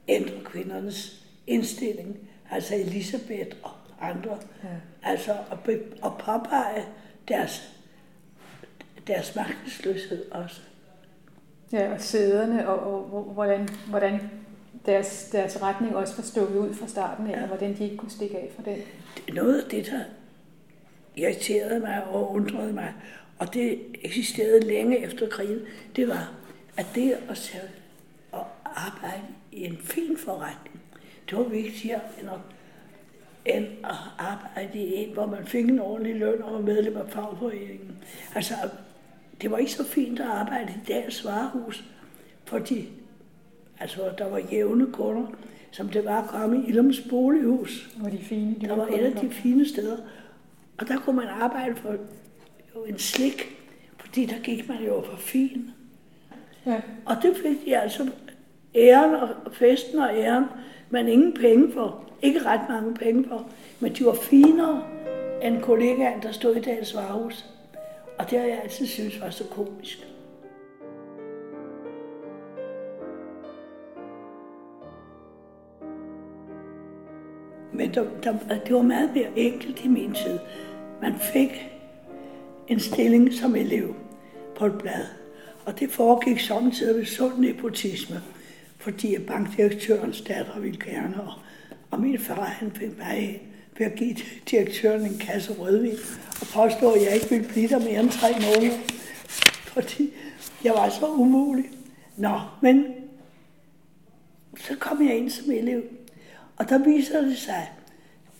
[0.08, 2.18] ændre kvindernes indstilling,
[2.50, 3.70] altså Elisabeth og
[4.00, 4.68] andre, ja.
[5.10, 5.72] altså at, be,
[6.04, 6.84] at påpege
[7.28, 7.72] deres,
[9.06, 10.60] deres magtesløshed også.
[11.72, 14.30] Ja, og sæderne, og, og, og hvordan, hvordan
[14.86, 17.42] deres, deres retning også var stået ud fra starten af, ja.
[17.42, 18.78] og hvordan de ikke kunne stikke af fra den.
[19.34, 20.00] Noget af det, der
[21.16, 22.94] irriterede mig og undrede mig,
[23.38, 25.60] og det eksisterede længe efter krigen,
[25.96, 26.32] det var,
[26.76, 27.62] at det at,
[28.32, 30.80] at arbejde i en fin forretning,
[31.30, 32.38] det var vigtigere end at,
[33.56, 37.08] end at arbejde i en, hvor man fik en ordentlig løn og var medlem af
[37.08, 37.96] fagforeningen.
[38.34, 38.54] Altså,
[39.42, 41.84] det var ikke så fint at arbejde i deres varehus,
[42.44, 42.88] fordi
[43.80, 45.26] altså, der var jævne kunder,
[45.70, 47.88] som det var at komme i Ilums bolighus.
[47.96, 49.96] Var de fine, de der var et af de fine steder.
[50.78, 51.96] Og der kunne man arbejde for
[52.76, 53.58] jo en slik,
[53.98, 55.70] fordi der gik man jo for fin.
[56.66, 56.80] Ja.
[57.06, 58.10] Og det fik de altså
[58.74, 60.44] æren og festen og æren,
[60.90, 62.08] men ingen penge for.
[62.22, 63.50] Ikke ret mange penge for,
[63.80, 64.84] men de var finere
[65.42, 67.46] end kollegaen, der stod i deres varehus.
[68.18, 70.06] Og det har jeg altid synes var så komisk.
[77.74, 78.34] Men der, der,
[78.66, 80.38] det var meget mere enkelt i min tid.
[81.02, 81.68] Man fik
[82.68, 83.94] en stilling som elev
[84.56, 85.04] på et blad.
[85.64, 88.22] Og det foregik samtidig ved sund nepotisme,
[88.78, 91.22] fordi bankdirektørens datter ville gerne.
[91.22, 91.32] Og,
[91.90, 93.40] og min far han fik mig ind
[93.78, 94.16] ved at give
[94.50, 95.96] direktøren en kasse rødvin
[96.40, 98.78] og påstå, at jeg ikke ville blive der mere end tre måneder,
[99.62, 100.12] fordi
[100.64, 101.64] jeg var så umulig.
[102.16, 102.86] Nå, men
[104.56, 105.82] så kom jeg ind som elev,
[106.56, 107.70] og der viser det sig,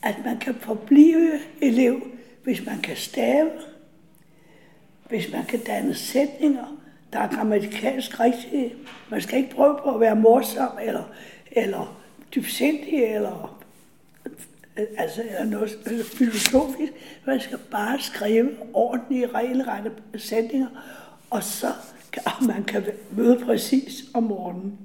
[0.02, 2.02] at man kan forblive elev,
[2.44, 3.50] hvis man kan stave,
[5.08, 6.76] hvis man kan danne sætninger,
[7.12, 8.74] der er grammatikalsk rigtige.
[9.10, 11.04] Man skal ikke prøve på at være morsom, eller,
[11.52, 12.02] eller
[12.34, 13.62] dybsindig, eller,
[14.96, 15.70] altså, eller noget
[16.14, 16.92] filosofisk.
[17.26, 20.68] Man skal bare skrive ordentlige, regelrette sætninger,
[21.30, 21.66] og så
[22.12, 24.78] kan man kan møde præcis om morgenen.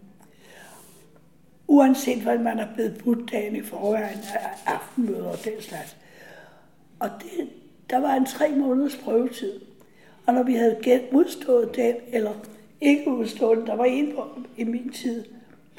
[1.67, 5.97] Uanset hvad man er blevet budt dagen i forvejen af aftenmøder og den slags.
[6.99, 7.49] Og det,
[7.89, 9.59] der var en tre måneders prøvetid.
[10.25, 12.33] Og når vi havde udstået den, eller
[12.81, 15.25] ikke udstået den, der var en på, i min tid,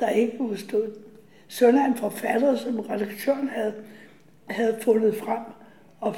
[0.01, 1.03] der ikke udstod den.
[1.49, 3.75] Søn af en forfatter, som redaktøren havde,
[4.51, 5.43] havde fundet frem,
[6.01, 6.15] og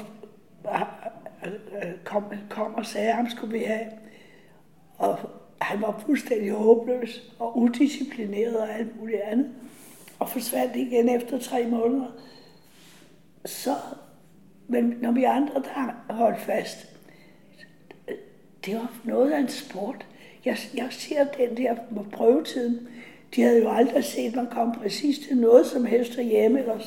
[2.03, 3.85] kom, kom og sagde, at ham skulle vi have.
[4.97, 5.19] Og
[5.61, 9.49] han var fuldstændig håbløs og udisciplineret og alt muligt andet.
[10.19, 12.07] Og forsvandt igen efter tre måneder.
[13.45, 13.75] Så,
[14.67, 16.87] men når vi andre der holdt fast,
[18.65, 20.05] det var noget af en sport.
[20.45, 22.87] Jeg, jeg ser den der på prøvetiden.
[23.35, 26.79] De havde jo aldrig set mig komme præcis til noget som helst hjemme, eller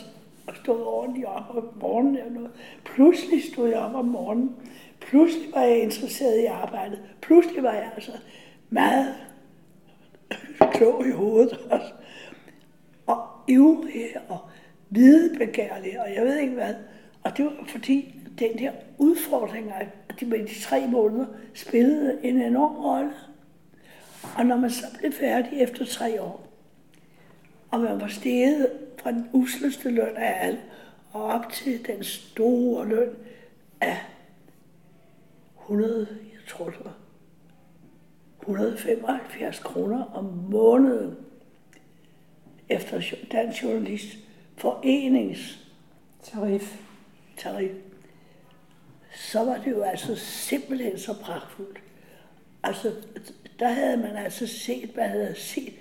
[0.54, 2.50] stod ordentligt op om morgenen eller noget.
[2.84, 4.56] Pludselig stod jeg op om morgenen.
[5.00, 6.98] Pludselig var jeg interesseret i arbejdet.
[7.20, 8.12] Pludselig var jeg altså
[8.70, 9.14] meget
[10.72, 11.92] klog i hovedet også.
[13.06, 14.38] Og ivrig og
[14.90, 16.74] videbegærlig, og jeg ved ikke hvad.
[17.22, 19.86] Og det var fordi, den her udfordring, at
[20.20, 23.12] de med de tre måneder spillede en enorm rolle.
[24.36, 26.40] Og når man så blev færdig efter tre år,
[27.70, 30.60] Og man var steget fra den usleste løn af alle,
[31.12, 33.16] og op til den store løn
[33.80, 33.96] af
[35.60, 36.96] 100, jeg tror det var
[38.48, 41.16] 175 kroner om måneden
[42.68, 44.16] efter Dansk Journalist
[44.56, 45.58] Forenings
[46.22, 46.76] Tarif.
[47.36, 47.72] tarif,
[49.14, 51.78] så var det jo altså simpelthen så pragtfuldt.
[52.62, 52.92] Altså,
[53.58, 55.72] der havde man altså set, man havde set,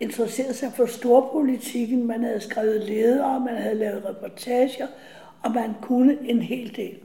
[0.00, 4.86] interesseret sig for storpolitikken, man havde skrevet ledere, man havde lavet reportager,
[5.42, 6.98] og man kunne en hel del.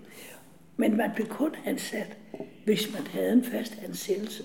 [0.77, 2.17] Men man blev kun ansat,
[2.65, 4.43] hvis man havde en fast ansættelse.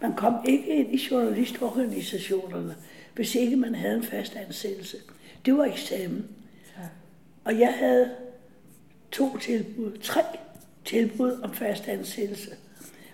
[0.00, 2.76] Man kom ikke ind i journalistorganisationerne,
[3.14, 4.96] hvis ikke man havde en fast ansættelse.
[5.44, 6.26] Det var eksamen.
[7.44, 8.10] Og jeg havde
[9.12, 10.22] to tilbud, tre
[10.84, 12.50] tilbud om fast ansættelse.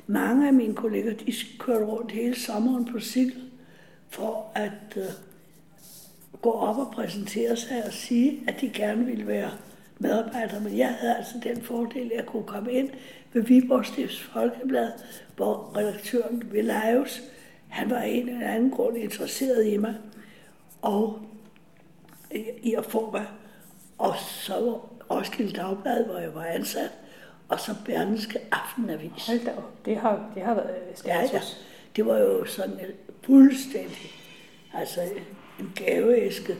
[0.07, 3.43] Mange af mine kolleger, de kørte rundt hele sommeren på cykel
[4.09, 5.03] for at uh,
[6.43, 9.51] gå op og præsentere sig og sige, at de gerne ville være
[9.99, 10.61] medarbejdere.
[10.61, 12.91] Men jeg havde altså den fordel, at jeg kunne komme ind
[13.35, 14.93] ved Viborg Stifts Folkeblad,
[15.37, 17.22] hvor redaktøren Velaeus,
[17.68, 19.95] han var en eller anden grund interesseret i mig,
[20.82, 21.18] og
[22.62, 23.26] i at få mig.
[23.99, 24.80] Og så
[25.11, 26.91] Roskilde Dagblad, hvor jeg var ansat,
[27.49, 29.26] og så Berlingske Aftenavis.
[29.26, 31.32] Hold da op, det har, det har været status.
[31.32, 31.41] Ja, ja.
[31.97, 32.78] Det var jo sådan
[33.22, 34.12] fuldstændig,
[34.74, 35.01] altså
[35.61, 36.57] en gaveæske.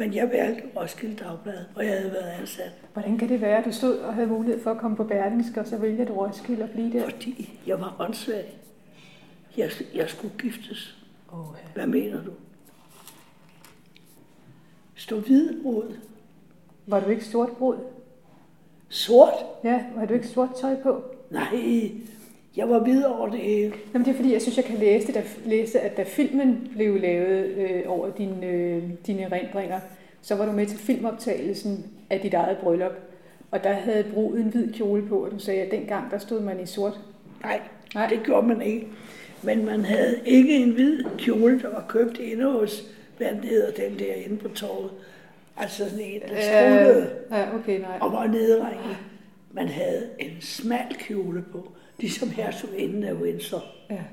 [0.00, 2.72] Men jeg valgte Roskilde Dagblad, og jeg havde været ansat.
[2.92, 5.60] Hvordan kan det være, at du stod og havde mulighed for at komme på Berlingske,
[5.60, 7.04] og så vælger du Roskilde og blive der?
[7.04, 8.58] Fordi jeg var åndssvag.
[9.56, 10.96] Jeg, jeg skulle giftes.
[11.32, 11.68] Oh, ja.
[11.74, 12.30] Hvad mener du?
[14.94, 15.96] Stå hvidbrud.
[16.86, 17.76] Var du ikke sort brud?
[18.88, 19.34] Sort?
[19.64, 21.04] Ja, var du ikke sort tøj på?
[21.30, 21.92] Nej,
[22.56, 23.72] jeg var hvid over det hele.
[23.94, 26.70] Jamen, det er fordi, jeg synes, jeg kan læse, det, der, læse at da filmen
[26.76, 29.80] blev lavet øh, over din, øh, dine erindringer,
[30.22, 32.92] så var du med til filmoptagelsen af dit eget bryllup.
[33.50, 36.40] Og der havde bruden en hvid kjole på, og du sagde, at dengang der stod
[36.40, 37.00] man i sort.
[37.42, 37.60] Nej,
[37.94, 38.86] Nej, det gjorde man ikke.
[39.42, 42.82] Men man havde ikke en hvid kjole, der var købt inde hos,
[43.16, 44.90] hvad den hedder, den der inde på torvet.
[45.56, 47.98] Altså sådan en, der struttede Ja, okay, nej.
[48.00, 48.96] og var nedringet.
[49.52, 53.62] Man havde en smal kjole på, ligesom hertuginden af Windsor.
[53.90, 54.04] Ja.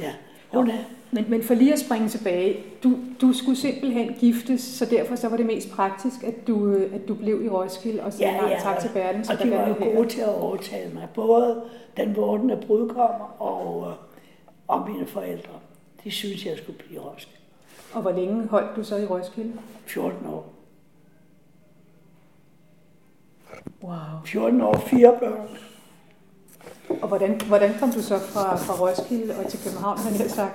[0.00, 0.12] Ja,
[0.52, 0.78] hun er,
[1.10, 5.28] Men, men for lige at springe tilbage, du, du skulle simpelthen giftes, så derfor så
[5.28, 8.58] var det mest praktisk, at du, øh, at du blev i Roskilde og sagde nej
[8.62, 9.30] tak til Berling.
[9.30, 11.08] og de var jo gode til at overtale mig.
[11.14, 11.62] Både
[11.96, 13.96] den vortende brudkommer og, øh,
[14.68, 15.52] og mine forældre.
[16.04, 17.38] De synes, jeg skulle blive i Roskilde.
[17.92, 19.52] Og hvor længe holdt du så i Roskilde?
[19.86, 20.52] 14 år.
[23.82, 23.94] Wow.
[24.24, 25.48] 14 år, fire børn.
[27.02, 30.54] Og hvordan, hvordan kom du så fra, fra Roskilde og til København, havde jeg sagt?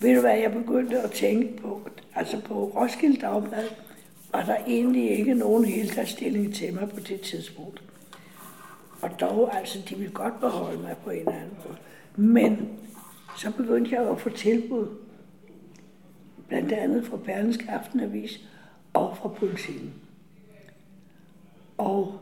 [0.00, 1.80] Ved du hvad, jeg begyndte at tænke på?
[2.14, 3.68] Altså på Roskilde Dagblad
[4.32, 7.82] var der egentlig ikke nogen heltidsstilling til mig på det tidspunkt.
[9.02, 11.76] Og dog, altså, de ville godt beholde mig på en eller anden måde.
[12.16, 12.68] Men
[13.36, 14.86] så begyndte jeg at få tilbud,
[16.48, 18.40] blandt andet fra Berlingske Aftenavis
[18.92, 19.94] og fra politikken.
[21.78, 22.20] Og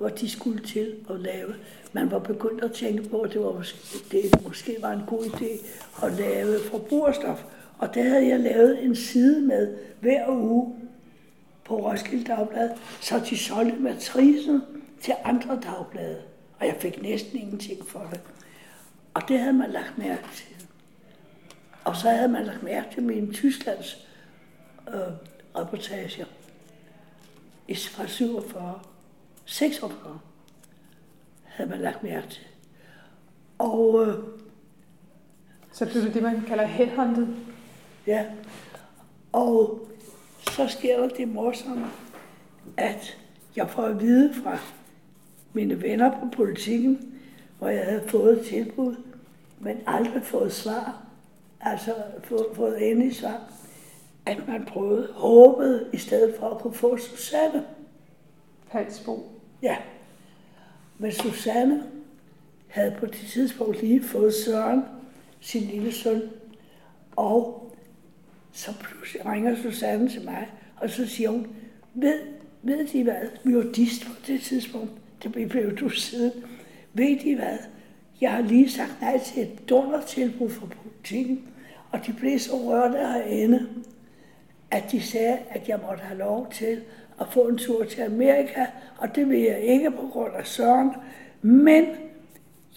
[0.00, 1.54] hvor de skulle til at lave.
[1.92, 3.66] Man var begyndt at tænke på, at det, var
[4.12, 5.66] det måske var en god idé
[6.06, 7.44] at lave forbrugerstof.
[7.78, 10.74] Og der havde jeg lavet en side med hver uge
[11.64, 12.70] på Roskilde Dagblad,
[13.00, 14.62] så de solgte matrisen
[15.00, 16.22] til andre dagblade.
[16.58, 18.20] Og jeg fik næsten ingenting for det.
[19.14, 20.66] Og det havde man lagt mærke til.
[21.84, 24.06] Og så havde man lagt mærke til mine Tysklands
[24.88, 25.00] øh,
[25.56, 26.24] reportager
[27.68, 28.80] i fra 47.
[29.50, 30.20] 46
[31.44, 32.42] havde man lagt mærke til.
[33.58, 34.14] Og øh,
[35.72, 37.26] Så blev du det, man kalder headhunted.
[38.06, 38.26] ja,
[39.32, 39.88] og
[40.40, 41.86] så sker der det morsomme,
[42.76, 43.18] at
[43.56, 44.58] jeg får at vide fra
[45.52, 47.14] mine venner på politikken,
[47.58, 48.96] hvor jeg havde fået tilbud,
[49.60, 51.02] men aldrig fået svar,
[51.60, 51.94] altså
[52.24, 53.52] fået, fået endelig svar,
[54.26, 57.64] at man prøvede, håbede i stedet for at kunne få Susanne.
[58.70, 59.39] Palsbo.
[59.62, 59.76] Ja,
[60.98, 61.82] men Susanne
[62.68, 64.82] havde på det tidspunkt lige fået Søren,
[65.40, 66.22] sin lille søn,
[67.16, 67.72] og
[68.52, 71.46] så pludselig ringer Susanne til mig, og så siger hun,
[71.94, 72.20] ved,
[72.62, 74.92] ved de hvad, vi var dist på det tidspunkt,
[75.22, 76.32] det blev du siden,
[76.92, 77.58] ved de hvad,
[78.20, 81.48] jeg har lige sagt nej til et donnertilbud fra politikken,
[81.90, 83.68] og de blev så rørte herinde,
[84.70, 86.82] at de sagde, at jeg måtte have lov til
[87.20, 88.66] at få en tur til Amerika,
[88.98, 90.90] og det vil jeg ikke på grund af Søren,
[91.42, 91.84] men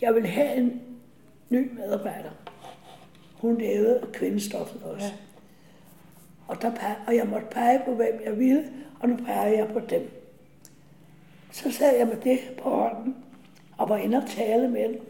[0.02, 0.82] jeg vil have en
[1.50, 2.30] ny medarbejder.
[3.34, 5.08] Hun lavede kvindestoffet også.
[5.08, 5.14] Ja.
[6.48, 8.64] Og, der pege, og jeg måtte pege på, hvem jeg ville,
[9.00, 10.10] og nu peger jeg på dem.
[11.52, 13.16] Så sad jeg med det på hånden,
[13.78, 15.02] og var inde og tale med dem,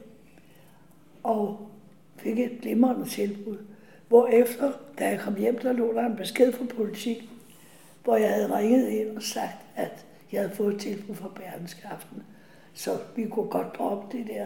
[1.24, 1.70] og
[2.18, 3.58] fik et glimrende tilbud.
[4.08, 7.30] Hvorefter, da jeg kom hjem, der lå der en besked fra politik,
[8.04, 12.24] hvor jeg havde ringet ind og sagt, at jeg havde fået et tilbud fra Berdenskaften.
[12.74, 14.46] Så vi kunne godt droppe det der.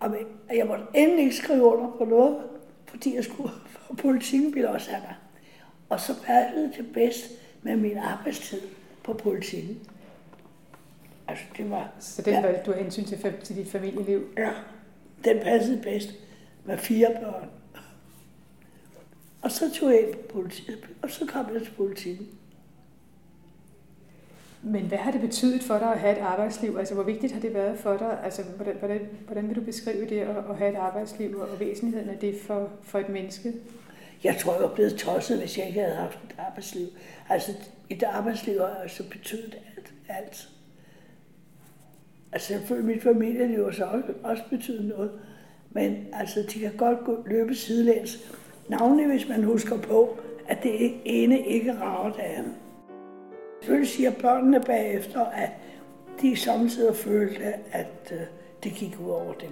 [0.00, 0.16] Og
[0.54, 2.38] jeg måtte endelig ikke skrive under på noget,
[2.86, 5.14] fordi jeg skulle, for politikken ville også have mig.
[5.88, 7.24] Og så passede det bedst
[7.62, 8.60] med min arbejdstid
[9.04, 9.78] på politikken.
[11.28, 11.92] Altså, det var...
[12.00, 14.28] Så den var, du har hensyn til, til dit familieliv?
[14.36, 14.50] Ja,
[15.24, 16.10] den passede bedst
[16.64, 17.48] med fire børn.
[19.48, 22.28] Og så tog jeg på politiet, og så kom jeg til politikken.
[24.62, 26.76] Men hvad har det betydet for dig at have et arbejdsliv?
[26.78, 28.18] Altså, hvor vigtigt har det været for dig?
[28.24, 32.08] Altså, hvordan, hvordan, hvordan vil du beskrive det at, at have et arbejdsliv og væsentligheden
[32.08, 33.52] af det for, for et menneske?
[34.24, 36.86] Jeg tror, jeg var blevet tosset, hvis jeg ikke havde haft et arbejdsliv.
[37.28, 37.52] Altså,
[37.90, 39.92] et arbejdsliv har altså betydet alt.
[40.08, 40.48] alt.
[42.32, 45.10] Altså, selvfølgelig mit familieliv har så også, også betydet noget.
[45.70, 48.18] Men altså, de kan godt gå, løbe sidelæns.
[48.68, 50.16] Navnlig hvis man husker på,
[50.48, 52.54] at det ene ikke rager det andet.
[53.60, 55.50] Selvfølgelig siger børnene bagefter, at
[56.20, 58.20] de samtidig følte, at øh,
[58.64, 59.50] det gik ud over dem.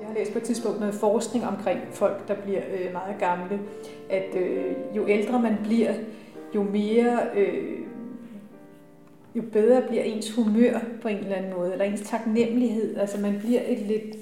[0.00, 3.60] Jeg læst på et tidspunkt noget forskning omkring folk, der bliver øh, meget gamle,
[4.10, 5.94] at øh, jo ældre man bliver,
[6.54, 7.78] jo mere øh,
[9.34, 12.96] jo bedre bliver ens humør på en eller anden måde, eller ens taknemmelighed.
[12.96, 14.16] Altså man bliver et lidt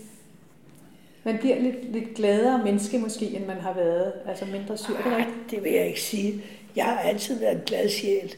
[1.25, 4.13] man bliver lidt, lidt gladere menneske måske, end man har været.
[4.27, 5.51] Altså mindre sur, det rigtigt?
[5.51, 6.43] Det vil jeg ikke sige.
[6.77, 8.35] Jeg har altid været en glad sjæl.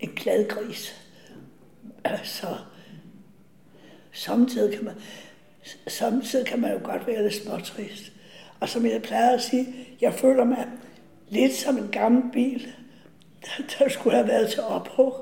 [0.00, 1.08] En glad gris.
[2.04, 2.46] Altså,
[4.12, 4.94] samtidig kan man,
[5.86, 8.12] samtidig kan man jo godt være lidt småtrist.
[8.60, 9.66] Og som jeg plejer at sige,
[10.00, 10.66] jeg føler mig
[11.28, 12.72] lidt som en gammel bil,
[13.42, 15.14] der, der skulle have været til ophug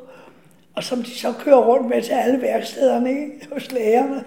[0.77, 3.49] og som de så kører rundt med til alle værkstederne ikke?
[3.53, 4.25] hos lægerne,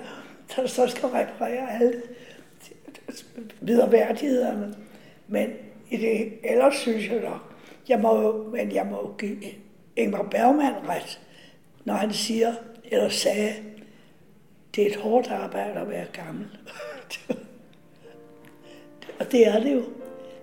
[0.56, 2.02] der så skal reparere alle
[3.62, 4.76] videreværdighederne.
[5.28, 5.50] Men
[5.89, 7.54] i det, ellers synes jeg nok,
[7.89, 9.38] jeg må, men jeg må give
[9.95, 11.20] Ingmar Bergman ret,
[11.86, 13.54] når han siger, eller sagde,
[14.76, 16.47] det er et hårdt arbejde at være gammel.
[19.20, 19.84] og det er det jo.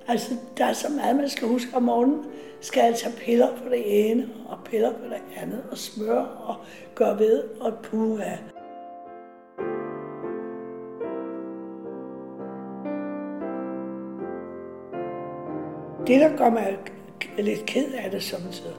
[0.09, 2.25] Altså, der er så meget, man skal huske om morgenen
[2.61, 6.57] skal jeg tage piller på det ene og piller på det andet og smøre og
[6.95, 8.37] gøre ved og puha.
[16.07, 16.79] Det, der gør mig
[17.39, 18.77] lidt ked af det samtidig,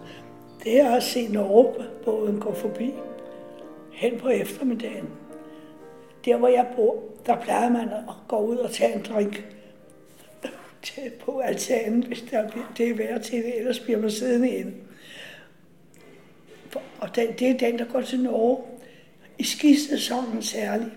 [0.63, 2.93] det er at se Norge-båden gå forbi
[3.91, 5.09] hen på eftermiddagen.
[6.25, 9.56] Der, hvor jeg bor, der plejer man at gå ud og tage en drink
[11.19, 14.73] på altanen, hvis der, det er værd til det, ellers bliver man siddende inde.
[16.99, 18.63] Og den, det er den, der går til Norge.
[19.37, 20.91] I skisæsonen særligt,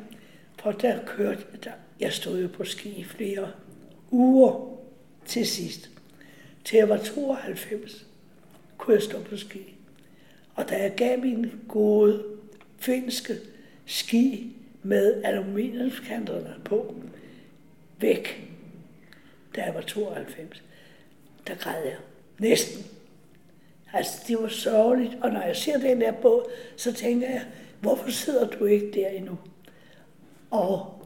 [0.62, 1.70] for der kørte, der,
[2.01, 3.51] jeg stod jo på ski i flere
[4.11, 4.78] uger
[5.26, 5.91] til sidst.
[6.64, 8.07] Til jeg var 92,
[8.78, 9.74] kunne jeg stå på ski.
[10.55, 12.24] Og da jeg gav min gode
[12.78, 13.35] finske
[13.87, 14.53] ski
[14.83, 16.95] med aluminiumskanterne på,
[17.99, 18.49] væk,
[19.57, 20.62] da jeg var 92,
[21.46, 21.96] der græd jeg.
[22.38, 22.84] Næsten.
[23.92, 25.18] Altså, det var sørgeligt.
[25.22, 27.46] Og når jeg ser den der båd, så tænker jeg,
[27.80, 29.38] hvorfor sidder du ikke der endnu?
[30.51, 31.05] Og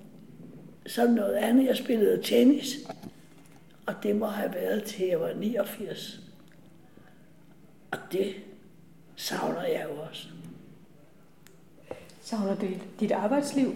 [0.86, 2.76] så noget andet, jeg spillede tennis,
[3.86, 6.20] og det må have været til jeg var 89.
[7.90, 8.34] Og det
[9.16, 10.28] savner jeg jo også.
[12.20, 12.66] Savner du
[13.00, 13.74] dit arbejdsliv?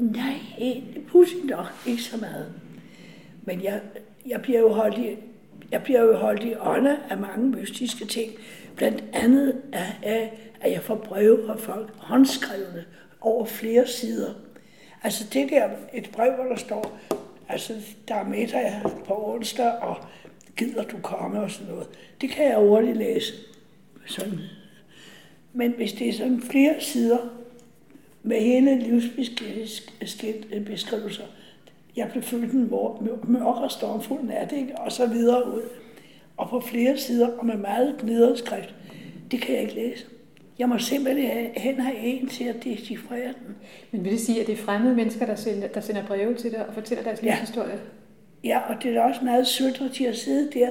[0.00, 2.52] Nej, pludselig nok ikke så meget.
[3.42, 3.80] Men jeg,
[4.26, 5.16] jeg bliver jo holdt i,
[5.70, 8.32] jeg bliver jo holdt i ånder af mange mystiske ting.
[8.76, 12.84] Blandt andet af, af at jeg får breve fra folk, håndskrevne,
[13.20, 14.30] over flere sider.
[15.02, 16.98] Altså det der, et brev, hvor der står,
[17.48, 17.74] altså
[18.08, 19.96] der er middag på onsdag, og
[20.56, 21.88] gider du komme og sådan noget.
[22.20, 23.32] Det kan jeg hurtigt læse.
[24.06, 24.38] Sådan.
[25.52, 27.18] Men hvis det er sådan flere sider,
[28.22, 31.24] med hele livsbeskrivelser.
[31.96, 32.70] Jeg blev født en
[33.28, 34.78] mørk og stormfuld nat, ikke?
[34.78, 35.62] og så videre ud.
[36.36, 38.74] Og på flere sider, og med meget gnederskrift.
[39.30, 40.06] Det kan jeg ikke læse.
[40.58, 43.56] Jeg må simpelthen hen have en til at decifrere den.
[43.90, 46.50] Men vil det sige, at det er fremmede mennesker, der sender, der sender breve til
[46.50, 47.26] dig og fortæller deres ja.
[47.26, 47.80] livshistorie?
[48.44, 50.70] Ja, og det er også meget sødt, at de har siddet der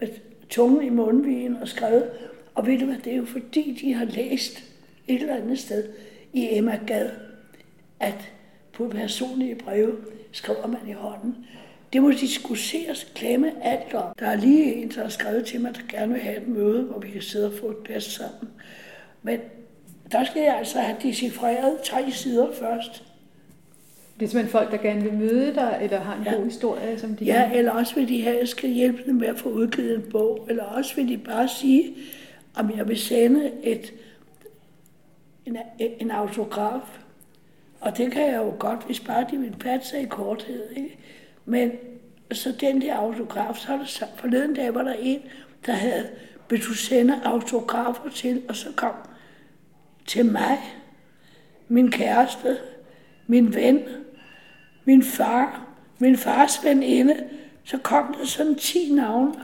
[0.00, 0.08] med
[0.48, 2.10] tungen i mundvigen og skrevet.
[2.54, 4.64] Og ved du hvad, det er jo fordi, de har læst
[5.08, 5.84] et eller andet sted
[6.32, 7.10] i Emma Gad,
[8.00, 8.32] at
[8.72, 9.96] på personlige breve
[10.32, 11.36] skriver man i hånden.
[11.92, 14.14] Det må diskuteres, klemme alt om.
[14.18, 16.82] Der er lige en, der har skrevet til mig, der gerne vil have et møde,
[16.82, 18.48] hvor vi kan sidde og få et bedst sammen.
[19.22, 19.38] Men
[20.12, 23.04] der skal jeg altså have decifreret tre sider først.
[24.20, 26.34] Det er simpelthen folk, der gerne vil møde dig, eller har en ja.
[26.34, 27.58] god historie, som de Ja, kan...
[27.58, 30.04] eller også vil de have, at jeg skal hjælpe dem med at få udgivet en
[30.10, 31.94] bog, eller også vil de bare sige,
[32.54, 33.92] om jeg vil sende et,
[35.48, 37.00] en, en autograf.
[37.80, 40.70] Og det kan jeg jo godt, hvis bare de vil passe sig i korthed.
[40.70, 40.98] Ikke?
[41.44, 41.72] Men
[42.32, 45.20] så den der autograf, så er der forleden dag var der en,
[45.66, 46.08] der havde,
[46.50, 48.94] vil du sende autografer til, og så kom
[50.06, 50.58] til mig,
[51.68, 52.58] min kæreste,
[53.26, 53.82] min ven,
[54.84, 55.66] min far,
[55.98, 57.24] min fars veninde,
[57.64, 59.34] så kom der sådan 10 navne,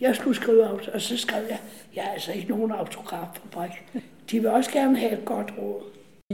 [0.00, 1.58] jeg skulle skrive af, og så skrev jeg,
[1.94, 3.70] jeg er altså ikke nogen autograffabrik.
[4.30, 5.82] De vil også gerne have et godt råd.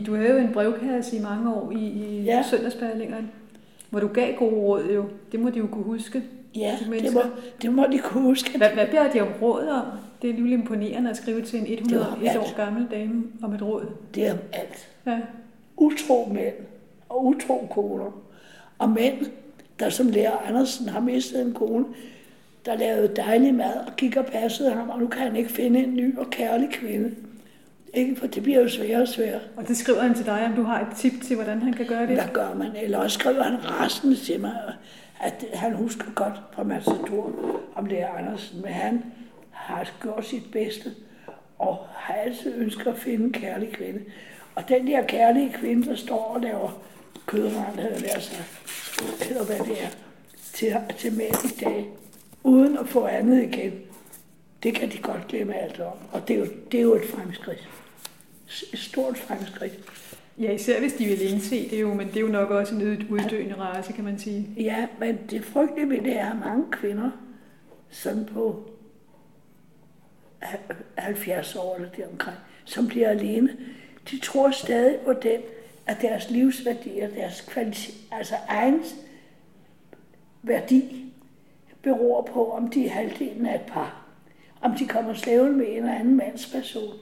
[0.07, 2.43] Du havde jo en brevkasse i mange år i, i ja.
[2.51, 3.29] søndagsbehandlingerne,
[3.91, 5.05] hvor du gav gode råd jo.
[5.33, 6.23] Det må de jo kunne huske.
[6.57, 7.21] Ja, det må,
[7.63, 8.59] det må de kunne huske.
[8.59, 9.85] Hvad, hvad beder de om råd om?
[10.23, 13.87] Det er alligevel imponerende at skrive til en 101 år gammel dame om et råd.
[14.15, 14.89] Det er om alt.
[15.07, 15.21] Ja.
[15.77, 16.55] Utro mænd
[17.09, 18.23] og utro koner.
[18.79, 19.27] Og mænd,
[19.81, 21.85] der som lærer Andersen har mistet en kone,
[22.67, 25.85] der lavede dejlig mad og gik og passede ham, og nu kan han ikke finde
[25.85, 27.15] en ny og kærlig kvinde.
[27.95, 29.41] Ikke, for det bliver jo sværere og sværere.
[29.57, 31.87] Og det skriver han til dig, om du har et tip til, hvordan han kan
[31.87, 32.17] gøre det?
[32.17, 32.77] Hvad gør man?
[32.77, 34.75] Eller også skriver han resten til mig,
[35.21, 37.33] at han husker godt fra Matador
[37.75, 39.05] om det er Andersen, men han
[39.51, 40.91] har gjort sit bedste
[41.59, 44.01] og har altid ønsket at finde en kærlig kvinde.
[44.55, 46.83] Og den der kærlige kvinde, der står og laver
[47.27, 49.89] kødrand, havde været sagt, eller hvad det er,
[50.53, 51.89] til, til mad i dag,
[52.43, 53.73] uden at få andet igen,
[54.63, 55.97] det kan de godt glemme alt om.
[56.13, 57.69] Og det er jo, det er jo et fremskridt.
[58.73, 59.73] Et stort fremskridt.
[60.39, 63.07] Ja, især hvis de vil indse det jo, men det er jo nok også en
[63.11, 64.49] uddøende race, kan man sige.
[64.57, 67.11] Ja, men det frygtelige ved det er, at mange kvinder,
[67.91, 68.71] sådan på
[70.97, 73.57] 70 år eller deromkring, som bliver alene,
[74.11, 75.41] de tror stadig på den,
[75.87, 78.83] at deres livsværdi og deres kvalitet, altså egen
[80.43, 81.13] værdi,
[81.83, 84.07] beror på, om de er halvdelen af et par.
[84.61, 86.95] Om de kommer slæven med en eller anden mandsperson,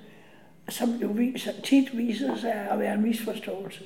[0.72, 3.84] som jo viser, tit viser sig at være en misforståelse.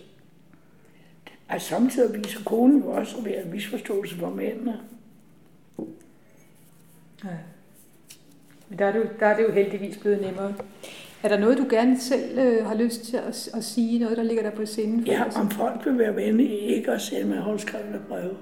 [1.49, 4.81] Altså samtidig viser konen jo også at være en misforståelse for mændene.
[7.25, 7.29] Ja.
[8.69, 10.55] Men der er, det, der er det jo heldigvis blevet nemmere.
[11.23, 13.99] Er der noget, du gerne selv øh, har lyst til at, at sige?
[13.99, 15.07] Noget, der ligger der på scenen?
[15.07, 18.37] For ja, om folk vil være venlige ikke at sende mig håndskrevne breve.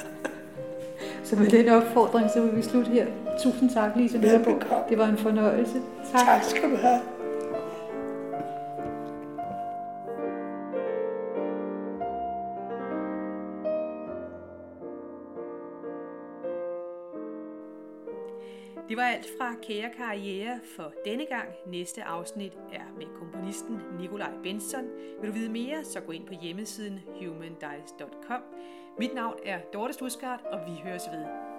[1.24, 3.06] så med den opfordring, så vil vi slutte her.
[3.42, 4.50] Tusind tak, Lise Nørbo.
[4.88, 5.80] Det var en fornøjelse.
[6.12, 6.26] Tak.
[6.26, 7.00] tak skal du have.
[18.92, 21.48] Det var alt fra Kære Karriere for denne gang.
[21.66, 24.84] Næste afsnit er med komponisten Nikolaj Benson.
[25.20, 28.42] Vil du vide mere, så gå ind på hjemmesiden humandice.com.
[28.98, 31.51] Mit navn er Dorte Stusgaard, og vi høres ved.